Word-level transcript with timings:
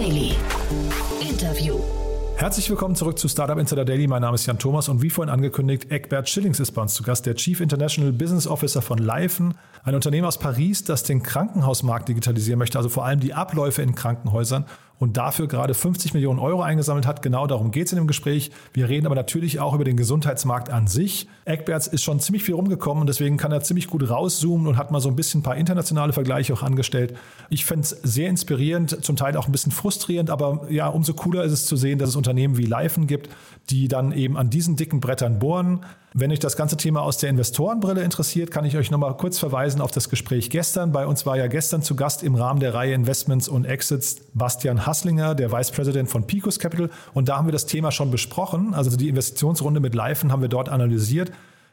Daily. 0.00 0.32
Interview. 1.20 1.78
Herzlich 2.36 2.70
willkommen 2.70 2.94
zurück 2.94 3.18
zu 3.18 3.28
Startup 3.28 3.58
Insider 3.58 3.84
Daily. 3.84 4.06
Mein 4.06 4.22
Name 4.22 4.34
ist 4.34 4.46
Jan 4.46 4.58
Thomas 4.58 4.88
und 4.88 5.02
wie 5.02 5.10
vorhin 5.10 5.30
angekündigt, 5.30 5.90
Eckbert 5.90 6.26
Schillings 6.26 6.58
ist 6.58 6.72
bei 6.72 6.80
uns 6.80 6.94
zu 6.94 7.02
Gast, 7.02 7.26
der 7.26 7.34
Chief 7.34 7.60
International 7.60 8.10
Business 8.10 8.46
Officer 8.46 8.80
von 8.80 8.96
Leifen, 8.96 9.52
ein 9.82 9.94
Unternehmen 9.94 10.26
aus 10.26 10.38
Paris, 10.38 10.84
das 10.84 11.02
den 11.02 11.22
Krankenhausmarkt 11.22 12.08
digitalisieren 12.08 12.58
möchte, 12.58 12.78
also 12.78 12.88
vor 12.88 13.04
allem 13.04 13.20
die 13.20 13.34
Abläufe 13.34 13.82
in 13.82 13.94
Krankenhäusern 13.94 14.64
und 15.00 15.16
dafür 15.16 15.48
gerade 15.48 15.72
50 15.74 16.14
Millionen 16.14 16.38
Euro 16.38 16.62
eingesammelt 16.62 17.06
hat. 17.06 17.22
Genau 17.22 17.46
darum 17.46 17.70
geht 17.72 17.86
es 17.86 17.92
in 17.92 17.96
dem 17.96 18.06
Gespräch. 18.06 18.52
Wir 18.74 18.88
reden 18.88 19.06
aber 19.06 19.14
natürlich 19.14 19.58
auch 19.58 19.74
über 19.74 19.82
den 19.82 19.96
Gesundheitsmarkt 19.96 20.68
an 20.68 20.86
sich. 20.86 21.26
Eckberts 21.46 21.86
ist 21.86 22.04
schon 22.04 22.20
ziemlich 22.20 22.44
viel 22.44 22.54
rumgekommen 22.54 23.00
und 23.00 23.06
deswegen 23.06 23.38
kann 23.38 23.50
er 23.50 23.62
ziemlich 23.62 23.88
gut 23.88 24.08
rauszoomen 24.08 24.66
und 24.66 24.76
hat 24.76 24.90
mal 24.90 25.00
so 25.00 25.08
ein 25.08 25.16
bisschen 25.16 25.40
ein 25.40 25.42
paar 25.42 25.56
internationale 25.56 26.12
Vergleiche 26.12 26.52
auch 26.52 26.62
angestellt. 26.62 27.16
Ich 27.48 27.64
fände 27.64 27.84
es 27.84 27.90
sehr 27.90 28.28
inspirierend, 28.28 29.02
zum 29.02 29.16
Teil 29.16 29.36
auch 29.38 29.46
ein 29.46 29.52
bisschen 29.52 29.72
frustrierend, 29.72 30.28
aber 30.28 30.66
ja, 30.70 30.88
umso 30.88 31.14
cooler 31.14 31.44
ist 31.44 31.52
es 31.52 31.64
zu 31.64 31.76
sehen, 31.76 31.98
dass 31.98 32.10
es 32.10 32.16
Unternehmen 32.16 32.58
wie 32.58 32.66
Leifen 32.66 33.06
gibt, 33.06 33.30
die 33.70 33.88
dann 33.88 34.12
eben 34.12 34.36
an 34.36 34.50
diesen 34.50 34.76
dicken 34.76 35.00
Brettern 35.00 35.38
bohren. 35.38 35.80
Wenn 36.12 36.32
euch 36.32 36.40
das 36.40 36.56
ganze 36.56 36.76
Thema 36.76 37.02
aus 37.02 37.18
der 37.18 37.30
Investorenbrille 37.30 38.02
interessiert, 38.02 38.50
kann 38.50 38.64
ich 38.64 38.76
euch 38.76 38.90
nochmal 38.90 39.16
kurz 39.16 39.38
verweisen 39.38 39.80
auf 39.80 39.92
das 39.92 40.08
Gespräch 40.08 40.50
gestern. 40.50 40.90
Bei 40.90 41.06
uns 41.06 41.24
war 41.24 41.36
ja 41.36 41.46
gestern 41.46 41.82
zu 41.82 41.94
Gast 41.94 42.24
im 42.24 42.34
Rahmen 42.34 42.58
der 42.58 42.74
Reihe 42.74 42.94
Investments 42.94 43.48
und 43.48 43.64
Exits 43.64 44.16
Bastian 44.34 44.86
Hasslinger, 44.86 45.36
der 45.36 45.52
Vice 45.52 45.70
President 45.70 46.10
von 46.10 46.26
Picos 46.26 46.58
Capital. 46.58 46.90
Und 47.14 47.28
da 47.28 47.36
haben 47.36 47.46
wir 47.46 47.52
das 47.52 47.66
Thema 47.66 47.92
schon 47.92 48.10
besprochen. 48.10 48.74
Also 48.74 48.96
die 48.96 49.08
Investitionsrunde 49.08 49.78
mit 49.78 49.94
Leifen 49.94 50.32
haben 50.32 50.42
wir 50.42 50.48
dort 50.48 50.68
analysiert. 50.68 51.30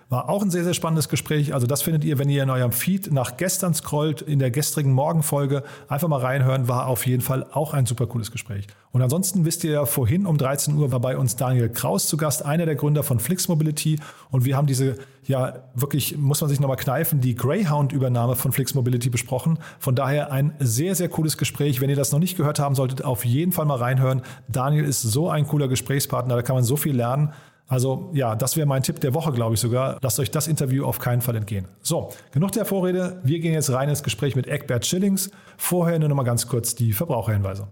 War 0.09 0.29
auch 0.29 0.41
ein 0.41 0.49
sehr, 0.49 0.63
sehr 0.63 0.73
spannendes 0.73 1.09
Gespräch. 1.09 1.53
Also 1.53 1.67
das 1.67 1.81
findet 1.81 2.05
ihr, 2.05 2.17
wenn 2.17 2.29
ihr 2.29 2.41
in 2.41 2.49
eurem 2.49 2.71
Feed 2.71 3.11
nach 3.11 3.35
gestern 3.35 3.73
scrollt, 3.73 4.21
in 4.21 4.39
der 4.39 4.51
gestrigen 4.51 4.93
Morgenfolge. 4.93 5.63
Einfach 5.89 6.07
mal 6.07 6.21
reinhören, 6.21 6.69
war 6.69 6.87
auf 6.87 7.05
jeden 7.05 7.21
Fall 7.21 7.45
auch 7.51 7.73
ein 7.73 7.85
super 7.85 8.07
cooles 8.07 8.31
Gespräch. 8.31 8.67
Und 8.91 9.01
ansonsten 9.01 9.43
wisst 9.43 9.65
ihr 9.65 9.71
ja, 9.71 9.85
vorhin 9.85 10.25
um 10.25 10.37
13 10.37 10.77
Uhr 10.77 10.93
war 10.93 11.01
bei 11.01 11.17
uns 11.17 11.35
Daniel 11.35 11.67
Kraus 11.67 12.07
zu 12.07 12.15
Gast, 12.15 12.45
einer 12.45 12.65
der 12.65 12.75
Gründer 12.75 13.03
von 13.03 13.19
Flix 13.19 13.49
Mobility. 13.49 13.99
Und 14.31 14.45
wir 14.45 14.55
haben 14.55 14.65
diese, 14.65 14.95
ja, 15.25 15.55
wirklich, 15.75 16.17
muss 16.17 16.39
man 16.39 16.49
sich 16.49 16.61
nochmal 16.61 16.77
kneifen, 16.77 17.19
die 17.19 17.35
Greyhound-Übernahme 17.35 18.37
von 18.37 18.53
Flix 18.53 18.75
Mobility 18.75 19.09
besprochen. 19.09 19.59
Von 19.77 19.95
daher 19.95 20.31
ein 20.31 20.53
sehr, 20.59 20.95
sehr 20.95 21.09
cooles 21.09 21.37
Gespräch. 21.37 21.81
Wenn 21.81 21.89
ihr 21.89 21.97
das 21.97 22.13
noch 22.13 22.19
nicht 22.19 22.37
gehört 22.37 22.59
haben 22.59 22.75
solltet, 22.75 23.03
auf 23.03 23.25
jeden 23.25 23.51
Fall 23.51 23.65
mal 23.65 23.75
reinhören. 23.77 24.21
Daniel 24.47 24.85
ist 24.85 25.01
so 25.01 25.29
ein 25.29 25.45
cooler 25.45 25.67
Gesprächspartner, 25.67 26.35
da 26.37 26.43
kann 26.43 26.55
man 26.55 26.63
so 26.63 26.77
viel 26.77 26.95
lernen. 26.95 27.33
Also 27.67 28.09
ja, 28.13 28.35
das 28.35 28.55
wäre 28.55 28.65
mein 28.65 28.83
Tipp 28.83 28.99
der 29.01 29.13
Woche, 29.13 29.31
glaube 29.33 29.55
ich 29.55 29.59
sogar. 29.59 29.97
Lasst 30.01 30.19
euch 30.19 30.31
das 30.31 30.47
Interview 30.47 30.85
auf 30.85 30.99
keinen 30.99 31.21
Fall 31.21 31.35
entgehen. 31.35 31.67
So, 31.81 32.13
genug 32.31 32.53
der 32.53 32.65
Vorrede. 32.65 33.19
Wir 33.23 33.39
gehen 33.39 33.53
jetzt 33.53 33.71
rein 33.71 33.89
ins 33.89 34.03
Gespräch 34.03 34.35
mit 34.35 34.47
Eckbert 34.47 34.85
Schillings. 34.85 35.29
Vorher 35.57 35.99
nur 35.99 36.09
noch 36.09 36.15
mal 36.15 36.23
ganz 36.23 36.47
kurz 36.47 36.75
die 36.75 36.93
Verbraucherhinweise. 36.93 37.69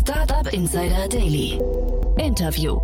Startup 0.00 0.50
Insider 0.52 1.08
Daily. 1.08 1.60
Interview. 2.18 2.80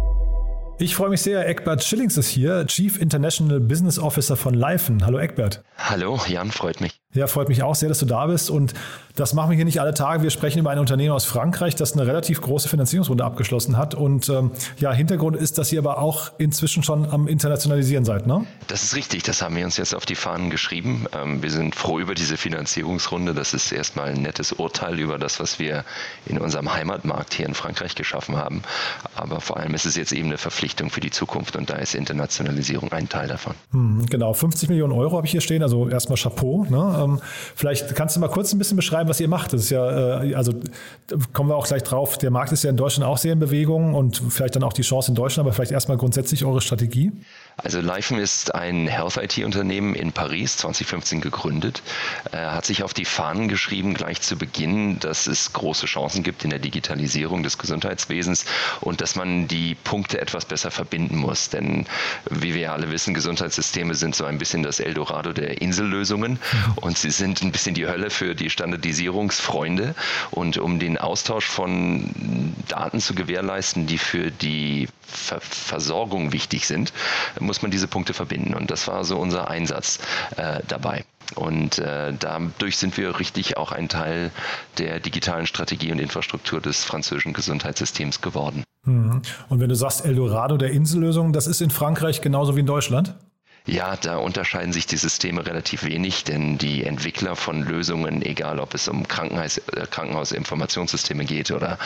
Ich 0.79 0.95
freue 0.95 1.09
mich 1.09 1.23
sehr. 1.23 1.49
Eckbert 1.49 1.83
Schillings 1.83 2.19
ist 2.19 2.29
hier, 2.29 2.67
Chief 2.67 3.01
International 3.01 3.61
Business 3.61 3.99
Officer 3.99 4.37
von 4.37 4.53
Leifen. 4.53 5.07
Hallo 5.07 5.17
Eckbert. 5.17 5.63
Hallo, 5.79 6.21
Jan, 6.29 6.51
freut 6.51 6.83
mich. 6.83 7.01
Ja, 7.17 7.27
freut 7.27 7.49
mich 7.49 7.63
auch 7.63 7.75
sehr, 7.75 7.89
dass 7.89 7.99
du 7.99 8.07
da 8.07 8.27
bist. 8.27 8.51
Und 8.51 8.75
das 9.17 9.33
machen 9.33 9.51
wir 9.51 9.57
hier 9.57 9.65
nicht 9.65 9.81
alle 9.81 9.95
Tage. 9.95 10.23
Wir 10.23 10.31
sprechen 10.31 10.59
über 10.59 10.71
ein 10.71 10.79
Unternehmen 10.79 11.13
aus 11.13 11.25
Frankreich, 11.25 11.75
das 11.75 11.95
eine 11.95 12.07
relativ 12.07 12.43
große 12.43 12.69
Finanzierungsrunde 12.69 13.25
abgeschlossen 13.25 13.79
hat. 13.79 13.95
Und 13.95 14.29
ähm, 14.29 14.51
ja, 14.79 14.93
Hintergrund 14.93 15.37
ist, 15.37 15.57
dass 15.57 15.73
ihr 15.73 15.79
aber 15.79 15.99
auch 15.99 16.33
inzwischen 16.37 16.83
schon 16.83 17.11
am 17.11 17.27
Internationalisieren 17.27 18.05
seid, 18.05 18.27
ne? 18.27 18.45
Das 18.69 18.85
ist 18.85 18.95
richtig. 18.95 19.23
Das 19.23 19.41
haben 19.41 19.57
wir 19.57 19.65
uns 19.65 19.79
jetzt 19.79 19.95
auf 19.95 20.05
die 20.05 20.15
Fahnen 20.15 20.51
geschrieben. 20.51 21.07
Ähm, 21.15 21.43
wir 21.43 21.51
sind 21.51 21.75
froh 21.75 21.99
über 21.99 22.15
diese 22.15 22.37
Finanzierungsrunde. 22.37 23.33
Das 23.33 23.55
ist 23.55 23.73
erstmal 23.73 24.09
ein 24.09 24.21
nettes 24.21 24.53
Urteil 24.53 24.99
über 24.99 25.19
das, 25.19 25.41
was 25.41 25.59
wir 25.59 25.85
in 26.27 26.39
unserem 26.39 26.73
Heimatmarkt 26.75 27.33
hier 27.33 27.47
in 27.47 27.55
Frankreich 27.55 27.95
geschaffen 27.95 28.37
haben. 28.37 28.63
Aber 29.15 29.41
vor 29.41 29.57
allem 29.57 29.73
ist 29.73 29.87
es 29.87 29.97
jetzt 29.97 30.13
eben 30.13 30.27
eine 30.27 30.39
Verpflichtung 30.39 30.91
für 30.91 31.01
die 31.01 31.11
Zukunft 31.11 31.57
und 31.57 31.71
da 31.71 31.77
ist 31.77 31.95
Internationalisierung 31.95 32.93
ein 32.93 33.09
Teil 33.09 33.29
davon. 33.29 33.55
Hm, 33.73 34.05
genau, 34.11 34.35
50 34.35 34.69
Millionen 34.69 34.93
Euro 34.93 35.17
habe 35.17 35.27
ich 35.27 35.33
hier 35.33 35.41
stehen. 35.41 35.63
Also 35.63 35.89
erstmal 35.89 36.19
Chapeau. 36.19 36.67
Ne? 36.69 37.06
Ähm, 37.07 37.21
vielleicht 37.55 37.95
kannst 37.95 38.17
du 38.17 38.21
mal 38.21 38.29
kurz 38.29 38.53
ein 38.53 38.59
bisschen 38.59 38.77
beschreiben, 38.77 39.09
was 39.09 39.21
ihr 39.21 39.29
macht. 39.29 39.53
Das 39.53 39.63
ist 39.63 39.71
ja, 39.71 40.23
äh, 40.23 40.35
also 40.35 40.53
kommen 41.33 41.51
wir 41.51 41.57
auch 41.57 41.67
gleich 41.67 41.83
drauf. 41.83 42.19
Der 42.19 42.31
Markt 42.31 42.53
ist 42.53 42.63
ja 42.63 42.71
in 42.71 42.77
Deutschland 42.77 43.09
auch 43.09 43.19
sehr 43.19 43.33
in 43.33 43.39
Bewegung 43.39 43.95
und 43.95 44.23
vielleicht 44.29 44.57
dann 44.57 44.63
auch 44.63 44.73
die 44.73 44.83
Chance 44.83 45.11
in 45.11 45.15
Deutschland, 45.15 45.47
aber 45.47 45.55
vielleicht 45.55 45.73
erstmal 45.73 45.97
grundsätzlich 45.97 46.45
eure 46.45 46.61
Strategie. 46.61 47.13
Also 47.65 47.81
Leifen 47.81 48.19
ist 48.19 48.55
ein 48.55 48.87
Health 48.87 49.17
IT-Unternehmen 49.17 49.95
in 49.95 50.13
Paris, 50.13 50.59
2015 50.59 51.23
gegründet, 51.23 51.83
äh, 52.31 52.37
hat 52.37 52.67
sich 52.67 52.83
auf 52.83 52.93
die 52.93 53.07
Fahnen 53.07 53.49
geschrieben, 53.49 53.95
gleich 53.95 54.21
zu 54.21 54.37
Beginn, 54.37 54.99
dass 54.99 55.27
es 55.27 55.55
große 55.55 55.87
Chancen 55.87 56.23
gibt 56.23 56.45
in 56.45 56.51
der 56.51 56.59
Digitalisierung 56.59 57.43
des 57.43 57.57
Gesundheitswesens 57.57 58.45
und 58.83 59.01
dass 59.01 59.17
man 59.17 59.49
die 59.49 59.75
Punkte 59.75 60.21
etwas 60.21 60.45
besser 60.45 60.71
verbinden 60.71 61.17
muss. 61.17 61.49
Denn 61.49 61.87
wie 62.29 62.53
wir 62.53 62.61
ja 62.61 62.73
alle 62.75 62.91
wissen, 62.91 63.15
Gesundheitssysteme 63.15 63.95
sind 63.95 64.15
so 64.15 64.27
ein 64.27 64.37
bisschen 64.37 64.63
das 64.63 64.79
Eldorado 64.79 65.33
der 65.33 65.63
Insellösungen 65.63 66.39
und 66.77 66.99
sie 66.99 67.11
sind 67.11 67.41
ein 67.41 67.53
bisschen 67.53 67.75
die 67.75 67.87
Hölle 67.87 68.11
für 68.11 68.35
die 68.35 68.51
Standardisierungsfreunde. 68.51 69.95
Und 70.31 70.59
um 70.59 70.79
den 70.79 70.99
Austausch 70.99 71.47
von 71.47 72.55
Daten 72.69 73.01
zu 73.01 73.15
gewährleisten, 73.15 73.87
die 73.87 73.97
für 73.97 74.31
die 74.31 74.89
Ver 75.09 75.41
Versorgung 75.41 76.33
wichtig 76.33 76.67
sind, 76.67 76.93
muss 77.47 77.63
man 77.63 77.71
diese 77.71 77.89
Punkte 77.89 78.15
verbinden. 78.15 78.55
Und 78.55 78.71
das 78.71 78.89
war 78.89 79.05
so 79.05 79.19
unser 79.19 79.49
Einsatz 79.49 79.99
äh, 80.37 80.61
dabei. 80.69 81.05
Und 81.35 81.79
äh, 81.79 82.13
dadurch 82.19 82.77
sind 82.77 82.97
wir 82.97 83.19
richtig 83.19 83.57
auch 83.57 83.73
ein 83.73 83.89
Teil 83.89 84.31
der 84.79 85.01
digitalen 85.01 85.47
Strategie 85.47 85.91
und 85.91 85.99
Infrastruktur 85.99 86.61
des 86.61 86.85
französischen 86.85 87.33
Gesundheitssystems 87.33 88.21
geworden. 88.21 88.63
Mhm. 88.85 89.23
Und 89.49 89.61
wenn 89.61 89.69
du 89.69 89.75
sagst 89.75 90.05
Eldorado 90.05 90.57
der 90.57 90.71
Insellösung, 90.71 91.33
das 91.33 91.47
ist 91.47 91.61
in 91.61 91.71
Frankreich 91.71 92.21
genauso 92.21 92.55
wie 92.55 92.61
in 92.61 92.67
Deutschland? 92.67 93.15
Ja, 93.69 93.97
da 93.97 94.19
unterscheiden 94.19 94.73
sich 94.73 94.87
die 94.87 94.97
Systeme 94.97 95.45
relativ 95.45 95.83
wenig, 95.85 96.23
denn 96.23 96.57
die 96.57 96.85
Entwickler 96.85 97.35
von 97.35 97.65
Lösungen, 97.65 98.23
egal 98.23 98.61
ob 98.61 98.75
es 98.75 98.87
um 98.87 99.09
Krankenhaus, 99.09 99.59
äh, 99.59 99.87
Krankenhausinformationssysteme 99.91 101.25
geht 101.25 101.51
oder 101.51 101.77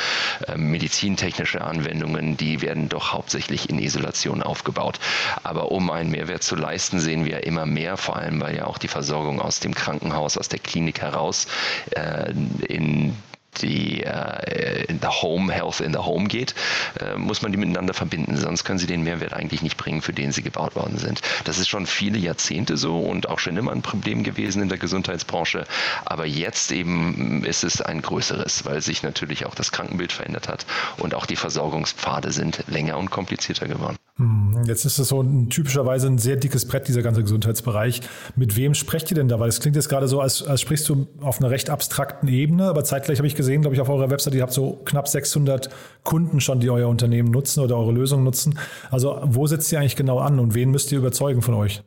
äh, 0.46 0.58
medizintechnische 0.58 1.62
Anwendungen, 1.62 2.36
die 2.36 2.60
werden 2.60 2.90
doch 2.90 3.14
hauptsächlich 3.14 3.70
in 3.70 3.78
Isolation 3.78 4.42
aufgebaut. 4.42 4.98
Aber 5.42 5.72
um 5.72 5.90
einen 5.90 6.10
Mehrwert 6.10 6.42
zu 6.42 6.54
leisten, 6.54 7.00
sehen 7.00 7.24
wir 7.24 7.44
immer 7.44 7.64
mehr, 7.64 7.96
vor 7.96 8.16
allem 8.16 8.42
weil 8.42 8.56
ja 8.56 8.66
auch 8.66 8.76
die 8.76 8.88
Versorgung 8.88 9.40
aus 9.40 9.60
dem 9.60 9.74
Krankenhaus, 9.74 10.36
aus 10.36 10.50
der 10.50 10.58
Klinik 10.58 11.00
heraus 11.00 11.46
äh, 11.92 12.30
in 12.68 13.16
die 13.62 14.02
äh, 14.04 14.69
in 14.88 15.00
der 15.00 15.22
Home 15.22 15.52
Health 15.52 15.80
in 15.80 15.92
the 15.92 15.98
Home 15.98 16.28
geht, 16.28 16.54
äh, 17.00 17.16
muss 17.16 17.42
man 17.42 17.52
die 17.52 17.58
miteinander 17.58 17.94
verbinden. 17.94 18.36
Sonst 18.36 18.64
können 18.64 18.78
sie 18.78 18.86
den 18.86 19.02
Mehrwert 19.02 19.32
eigentlich 19.32 19.62
nicht 19.62 19.76
bringen, 19.76 20.02
für 20.02 20.12
den 20.12 20.32
sie 20.32 20.42
gebaut 20.42 20.76
worden 20.76 20.98
sind. 20.98 21.20
Das 21.44 21.58
ist 21.58 21.68
schon 21.68 21.86
viele 21.86 22.18
Jahrzehnte 22.18 22.76
so 22.76 22.98
und 22.98 23.28
auch 23.28 23.38
schon 23.38 23.56
immer 23.56 23.72
ein 23.72 23.82
Problem 23.82 24.22
gewesen 24.22 24.62
in 24.62 24.68
der 24.68 24.78
Gesundheitsbranche. 24.78 25.66
Aber 26.04 26.26
jetzt 26.26 26.72
eben 26.72 27.44
ist 27.44 27.64
es 27.64 27.80
ein 27.80 28.02
größeres, 28.02 28.64
weil 28.64 28.80
sich 28.80 29.02
natürlich 29.02 29.46
auch 29.46 29.54
das 29.54 29.72
Krankenbild 29.72 30.12
verändert 30.12 30.48
hat 30.48 30.66
und 30.98 31.14
auch 31.14 31.26
die 31.26 31.36
Versorgungspfade 31.36 32.32
sind 32.32 32.64
länger 32.66 32.98
und 32.98 33.10
komplizierter 33.10 33.66
geworden. 33.66 33.96
Hm, 34.20 34.64
jetzt 34.66 34.84
ist 34.84 34.98
es 34.98 35.08
so 35.08 35.22
ein, 35.22 35.48
typischerweise 35.48 36.06
ein 36.06 36.18
sehr 36.18 36.36
dickes 36.36 36.66
Brett, 36.66 36.88
dieser 36.88 37.00
ganze 37.00 37.22
Gesundheitsbereich. 37.22 38.02
Mit 38.36 38.54
wem 38.54 38.74
sprecht 38.74 39.10
ihr 39.10 39.14
denn 39.14 39.28
da? 39.28 39.40
Weil 39.40 39.48
es 39.48 39.60
klingt 39.60 39.76
jetzt 39.76 39.88
gerade 39.88 40.08
so, 40.08 40.20
als, 40.20 40.42
als 40.42 40.60
sprichst 40.60 40.86
du 40.90 41.06
auf 41.22 41.40
einer 41.40 41.48
recht 41.50 41.70
abstrakten 41.70 42.28
Ebene, 42.28 42.64
aber 42.64 42.84
zeitgleich 42.84 43.18
habe 43.18 43.26
ich 43.26 43.34
gesehen, 43.34 43.62
glaube 43.62 43.74
ich, 43.74 43.80
auf 43.80 43.88
eurer 43.88 44.10
Website, 44.10 44.34
ihr 44.34 44.42
habt 44.42 44.52
so 44.52 44.78
knapp 44.84 45.08
600 45.08 45.70
Kunden 46.04 46.40
schon, 46.40 46.60
die 46.60 46.68
euer 46.68 46.88
Unternehmen 46.88 47.30
nutzen 47.30 47.60
oder 47.60 47.78
eure 47.78 47.92
Lösung 47.92 48.22
nutzen. 48.22 48.58
Also 48.90 49.18
wo 49.24 49.46
setzt 49.46 49.72
ihr 49.72 49.80
eigentlich 49.80 49.96
genau 49.96 50.18
an 50.18 50.38
und 50.38 50.54
wen 50.54 50.70
müsst 50.70 50.92
ihr 50.92 50.98
überzeugen 50.98 51.40
von 51.40 51.54
euch? 51.54 51.82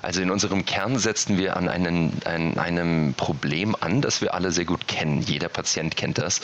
Also 0.00 0.22
in 0.22 0.30
unserem 0.30 0.64
Kern 0.64 0.98
setzen 0.98 1.38
wir 1.38 1.56
an, 1.56 1.68
einen, 1.68 2.20
an 2.24 2.56
einem 2.58 3.14
Problem 3.14 3.76
an, 3.80 4.00
das 4.00 4.20
wir 4.20 4.32
alle 4.32 4.52
sehr 4.52 4.64
gut 4.64 4.86
kennen. 4.86 5.22
Jeder 5.22 5.48
Patient 5.48 5.96
kennt 5.96 6.18
das, 6.18 6.40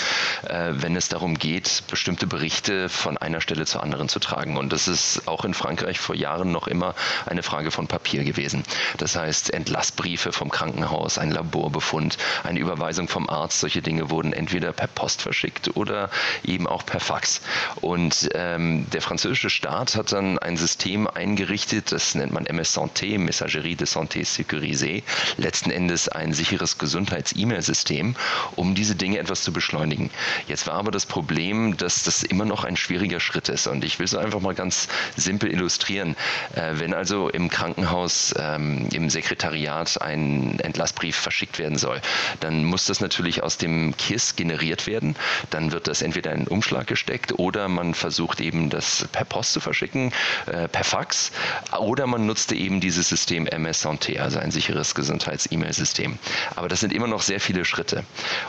äh, 0.48 0.72
wenn 0.72 0.96
es 0.96 1.08
darum 1.08 1.38
geht, 1.38 1.84
bestimmte 1.88 2.26
Berichte 2.26 2.88
von 2.88 3.16
einer 3.16 3.40
Stelle 3.40 3.64
zur 3.64 3.82
anderen 3.82 4.08
zu 4.08 4.19
tragen. 4.19 4.56
Und 4.56 4.72
das 4.72 4.88
ist 4.88 5.28
auch 5.28 5.44
in 5.44 5.54
Frankreich 5.54 6.00
vor 6.00 6.16
Jahren 6.16 6.50
noch 6.50 6.66
immer 6.66 6.94
eine 7.26 7.42
Frage 7.42 7.70
von 7.70 7.86
Papier 7.86 8.25
gewesen. 8.25 8.64
Das 8.98 9.14
heißt, 9.16 9.54
Entlassbriefe 9.54 10.32
vom 10.32 10.50
Krankenhaus, 10.50 11.19
ein 11.19 11.30
Laborbefund, 11.30 12.19
eine 12.42 12.58
Überweisung 12.58 13.08
vom 13.08 13.28
Arzt, 13.30 13.60
solche 13.60 13.82
Dinge 13.82 14.10
wurden 14.10 14.32
entweder 14.32 14.72
per 14.72 14.88
Post 14.88 15.22
verschickt 15.22 15.76
oder 15.76 16.10
eben 16.42 16.66
auch 16.66 16.84
per 16.84 17.00
Fax. 17.00 17.40
Und 17.80 18.28
ähm, 18.34 18.87
der 18.90 19.00
französische 19.00 19.50
Staat 19.50 19.94
hat 19.94 20.12
dann 20.12 20.38
ein 20.38 20.56
System 20.56 21.06
eingerichtet, 21.06 21.92
das 21.92 22.14
nennt 22.14 22.32
man 22.32 22.46
MS 22.46 22.76
Santé, 22.76 23.24
Messagerie 23.25 23.76
de 23.76 23.87
Santé 23.87 24.25
Sécurisée, 24.25 25.03
letzten 25.37 25.71
Endes 25.71 26.09
ein 26.09 26.32
sicheres 26.32 26.79
Gesundheits-E-Mail-System, 26.79 28.15
um 28.56 28.75
diese 28.75 28.94
Dinge 28.94 29.19
etwas 29.19 29.43
zu 29.43 29.53
beschleunigen. 29.53 30.11
Jetzt 30.47 30.67
war 30.67 30.75
aber 30.75 30.91
das 30.91 31.06
Problem, 31.06 31.76
dass 31.76 32.05
das 32.05 32.23
immer 32.23 32.44
noch 32.44 32.65
ein 32.65 32.76
schwieriger 32.76 33.21
Schritt 33.21 33.49
ist. 33.49 33.67
Und 33.67 33.85
ich 33.85 33.99
will 33.99 34.05
es 34.05 34.15
einfach 34.15 34.41
mal 34.41 34.55
ganz 34.55 34.88
simpel 35.17 35.50
illustrieren. 35.50 36.17
Äh, 36.55 36.75
wenn 36.75 36.94
also 36.94 37.29
im 37.29 37.49
Krankenhaus, 37.49 38.35
ähm, 38.38 38.88
im 38.93 39.11
Sekretariat 39.11 40.00
ein 40.00 40.59
Entlassbrief 40.61 41.17
verschickt 41.17 41.59
werden 41.59 41.79
soll, 41.79 42.00
dann 42.41 42.65
muss 42.65 42.87
das 42.87 43.00
natürlich 43.00 43.43
aus 43.43 43.59
dem 43.59 43.97
KISS 43.97 44.37
generiert 44.37 44.87
werden. 44.87 45.17
Dann 45.50 45.73
wird 45.73 45.88
das 45.88 46.03
entweder 46.03 46.32
in 46.32 46.44
einen 46.44 46.49
Umschlag 46.49 46.87
gesteckt 46.87 47.38
oder 47.38 47.69
man 47.69 47.94
versucht 47.94 48.41
eben 48.41 48.71
das 48.71 49.09
per 49.12 49.25
Post 49.25 49.53
zu 49.55 49.61
verschicken, 49.61 50.12
äh, 50.47 50.69
per 50.69 50.85
Fax. 50.85 51.32
Oder 51.79 52.06
man 52.06 52.26
nutzte 52.26 52.55
eben 52.55 52.81
dieses 52.81 53.11
System 53.14 53.46
MS 53.46 53.84
Santé, 53.87 54.19
also 54.19 54.40
ein 54.40 54.50
sicheres 54.50 54.93
Gesundheits-E-Mail-System. 54.96 56.19
Aber 56.56 56.66
das 56.66 56.81
sind 56.81 56.93
immer 56.93 57.06
noch 57.06 57.22
sehr 57.22 57.38
viele 57.38 57.64
Schritte. 57.64 58.05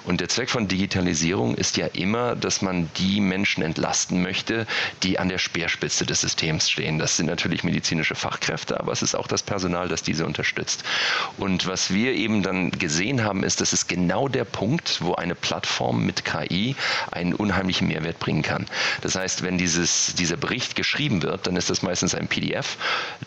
Und 0.05 0.21
der 0.21 0.27
Zweck 0.27 0.49
von 0.49 0.67
Digitalisierung 0.67 1.53
ist 1.53 1.77
ja 1.77 1.85
immer, 1.93 2.35
dass 2.35 2.63
man 2.63 2.89
die 2.97 3.21
Menschen 3.21 3.61
entlasten 3.61 4.23
möchte, 4.23 4.65
die 5.03 5.19
an 5.19 5.29
der 5.29 5.37
Speerspitze 5.37 6.07
des 6.07 6.21
Systems 6.21 6.71
stehen. 6.71 6.97
Das 6.97 7.15
sind 7.15 7.27
natürlich 7.27 7.63
medizinische 7.63 8.15
Fachkräfte, 8.15 8.79
aber 8.79 8.91
es 8.91 9.03
ist 9.03 9.13
auch 9.13 9.27
das 9.27 9.43
Personal, 9.43 9.87
das 9.87 10.01
diese 10.01 10.25
unterstützt. 10.25 10.83
Und 11.37 11.67
was 11.67 11.93
wir 11.93 12.13
eben 12.13 12.41
dann 12.41 12.71
gesehen 12.71 13.23
haben, 13.23 13.43
ist, 13.43 13.61
dass 13.61 13.71
es 13.71 13.85
genau 13.85 14.27
der 14.27 14.45
Punkt, 14.45 14.97
wo 15.01 15.13
eine 15.13 15.35
Plattform 15.35 16.07
mit 16.07 16.25
KI 16.25 16.75
einen 17.11 17.35
unheimlichen 17.35 17.87
Mehrwert 17.87 18.17
bringen 18.17 18.41
kann. 18.41 18.65
Das 19.01 19.13
heißt, 19.13 19.43
wenn 19.43 19.59
dieses, 19.59 20.15
dieser 20.15 20.37
Bericht 20.37 20.75
geschrieben 20.75 21.21
wird, 21.21 21.45
dann 21.45 21.55
ist 21.55 21.69
das 21.69 21.83
meistens 21.83 22.15
ein 22.15 22.27
PDF. 22.27 22.77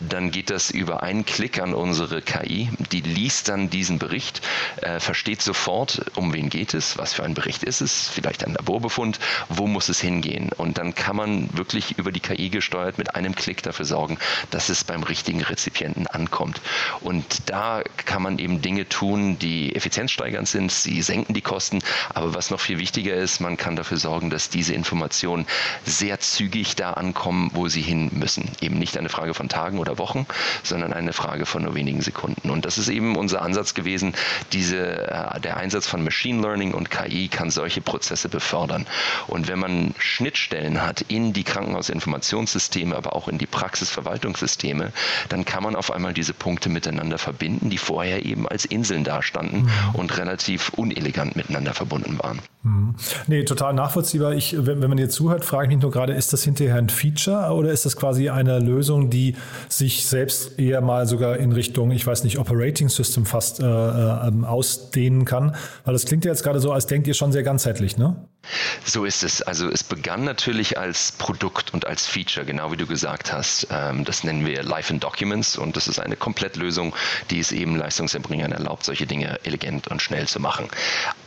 Dann 0.01 0.31
geht 0.31 0.49
das 0.49 0.69
über 0.69 1.01
einen 1.01 1.25
Klick 1.29 1.61
an 1.61 1.73
unsere 1.75 2.21
KI. 2.21 2.69
Die 2.91 3.01
liest 3.01 3.49
dann 3.49 3.69
diesen 3.69 3.99
Bericht, 3.99 4.41
äh, 4.81 4.99
versteht 4.99 5.41
sofort, 5.41 6.01
um 6.15 6.33
wen 6.33 6.49
geht 6.49 6.73
es, 6.73 6.97
was 6.97 7.13
für 7.13 7.23
ein 7.23 7.35
Bericht 7.35 7.63
ist 7.63 7.81
es, 7.81 8.09
vielleicht 8.09 8.43
ein 8.43 8.53
Laborbefund, 8.53 9.19
wo 9.47 9.67
muss 9.67 9.89
es 9.89 10.01
hingehen. 10.01 10.49
Und 10.57 10.79
dann 10.79 10.95
kann 10.95 11.15
man 11.15 11.55
wirklich 11.55 11.97
über 11.99 12.11
die 12.11 12.19
KI 12.19 12.49
gesteuert 12.49 12.97
mit 12.97 13.15
einem 13.15 13.35
Klick 13.35 13.61
dafür 13.61 13.85
sorgen, 13.85 14.17
dass 14.49 14.69
es 14.69 14.83
beim 14.83 15.03
richtigen 15.03 15.41
Rezipienten 15.41 16.07
ankommt. 16.07 16.61
Und 17.01 17.23
da 17.45 17.83
kann 18.05 18.23
man 18.23 18.39
eben 18.39 18.61
Dinge 18.61 18.89
tun, 18.89 19.37
die 19.37 19.75
effizienzsteigernd 19.75 20.47
sind, 20.47 20.71
sie 20.71 21.01
senken 21.03 21.33
die 21.35 21.41
Kosten, 21.41 21.79
aber 22.09 22.33
was 22.33 22.49
noch 22.49 22.59
viel 22.59 22.79
wichtiger 22.79 23.13
ist, 23.13 23.39
man 23.39 23.55
kann 23.55 23.75
dafür 23.75 23.97
sorgen, 23.97 24.31
dass 24.31 24.49
diese 24.49 24.73
Informationen 24.73 25.45
sehr 25.85 26.19
zügig 26.19 26.75
da 26.75 26.93
ankommen, 26.93 27.51
wo 27.53 27.67
sie 27.67 27.81
hin 27.81 28.09
müssen. 28.13 28.49
Eben 28.61 28.79
nicht 28.79 28.97
eine 28.97 29.09
Frage 29.09 29.35
von 29.35 29.47
Tagen 29.47 29.77
oder 29.77 29.99
Wochen, 29.99 30.25
sondern 30.63 30.91
eine 30.91 31.13
Frage 31.19 31.45
von 31.45 31.63
nur 31.63 31.75
wenigen 31.75 31.99
Sekunden. 31.99 32.49
Und 32.49 32.63
das 32.63 32.77
ist 32.77 32.87
eben 32.87 33.17
unser 33.17 33.41
Ansatz 33.41 33.73
gewesen, 33.73 34.13
diese, 34.53 34.77
äh, 34.77 35.39
der 35.41 35.57
Einsatz 35.57 35.85
von 35.85 36.01
Machine 36.01 36.41
Learning 36.41 36.73
und 36.73 36.89
KI 36.89 37.27
kann 37.27 37.49
solche 37.49 37.81
Prozesse 37.81 38.29
befördern. 38.29 38.85
Und 39.27 39.49
wenn 39.49 39.59
man 39.59 39.93
Schnittstellen 39.97 40.81
hat 40.81 41.01
in 41.01 41.33
die 41.33 41.43
Krankenhausinformationssysteme, 41.43 42.95
aber 42.95 43.17
auch 43.17 43.27
in 43.27 43.37
die 43.37 43.47
Praxisverwaltungssysteme, 43.47 44.93
dann 45.27 45.43
kann 45.43 45.63
man 45.63 45.75
auf 45.75 45.91
einmal 45.91 46.13
diese 46.13 46.33
Punkte 46.33 46.69
miteinander 46.69 47.17
verbinden, 47.17 47.69
die 47.69 47.77
vorher 47.77 48.25
eben 48.25 48.47
als 48.47 48.63
Inseln 48.63 49.03
dastanden 49.03 49.63
mhm. 49.63 49.95
und 49.95 50.17
relativ 50.17 50.69
unelegant 50.69 51.35
miteinander 51.35 51.73
verbunden 51.73 52.17
waren. 52.19 52.39
Mhm. 52.63 52.95
Nee, 53.27 53.43
total 53.43 53.73
nachvollziehbar. 53.73 54.33
Ich, 54.33 54.55
wenn, 54.57 54.81
wenn 54.81 54.89
man 54.89 54.97
dir 54.97 55.09
zuhört, 55.09 55.43
frage 55.43 55.65
ich 55.65 55.75
mich 55.75 55.81
nur 55.81 55.91
gerade, 55.91 56.13
ist 56.13 56.31
das 56.31 56.43
hinterher 56.43 56.75
ein 56.75 56.89
Feature 56.89 57.53
oder 57.53 57.71
ist 57.71 57.85
das 57.85 57.97
quasi 57.97 58.29
eine 58.29 58.59
Lösung, 58.59 59.09
die 59.09 59.35
sich 59.67 60.05
selbst 60.05 60.57
eher 60.59 60.81
mal 60.81 61.08
sogar 61.09 61.37
in 61.37 61.51
Richtung, 61.51 61.91
ich 61.91 62.07
weiß 62.07 62.23
nicht, 62.23 62.39
Operating 62.39 62.87
System 62.87 63.25
fast 63.25 63.59
äh, 63.59 63.65
äh, 63.65 64.45
ausdehnen 64.45 65.25
kann? 65.25 65.55
Weil 65.83 65.93
das 65.93 66.05
klingt 66.05 66.23
ja 66.23 66.31
jetzt 66.31 66.43
gerade 66.43 66.59
so, 66.61 66.71
als 66.71 66.87
denkt 66.87 67.07
ihr 67.07 67.13
schon 67.13 67.31
sehr 67.33 67.43
ganzheitlich, 67.43 67.97
ne? 67.97 68.27
So 68.85 69.05
ist 69.05 69.23
es. 69.23 69.41
Also 69.41 69.69
es 69.69 69.83
begann 69.83 70.23
natürlich 70.23 70.77
als 70.77 71.11
Produkt 71.11 71.73
und 71.73 71.85
als 71.85 72.07
Feature, 72.07 72.45
genau 72.45 72.71
wie 72.71 72.77
du 72.77 72.87
gesagt 72.87 73.31
hast. 73.31 73.67
Ähm, 73.71 74.03
das 74.05 74.23
nennen 74.23 74.45
wir 74.45 74.63
Life 74.63 74.91
in 74.91 74.99
Documents 74.99 75.57
und 75.57 75.75
das 75.75 75.87
ist 75.87 75.99
eine 75.99 76.15
Komplettlösung, 76.15 76.95
die 77.29 77.39
es 77.39 77.51
eben 77.51 77.75
Leistungserbringern 77.75 78.51
erlaubt, 78.51 78.85
solche 78.85 79.05
Dinge 79.05 79.39
elegant 79.43 79.89
und 79.89 80.01
schnell 80.01 80.27
zu 80.27 80.39
machen. 80.39 80.69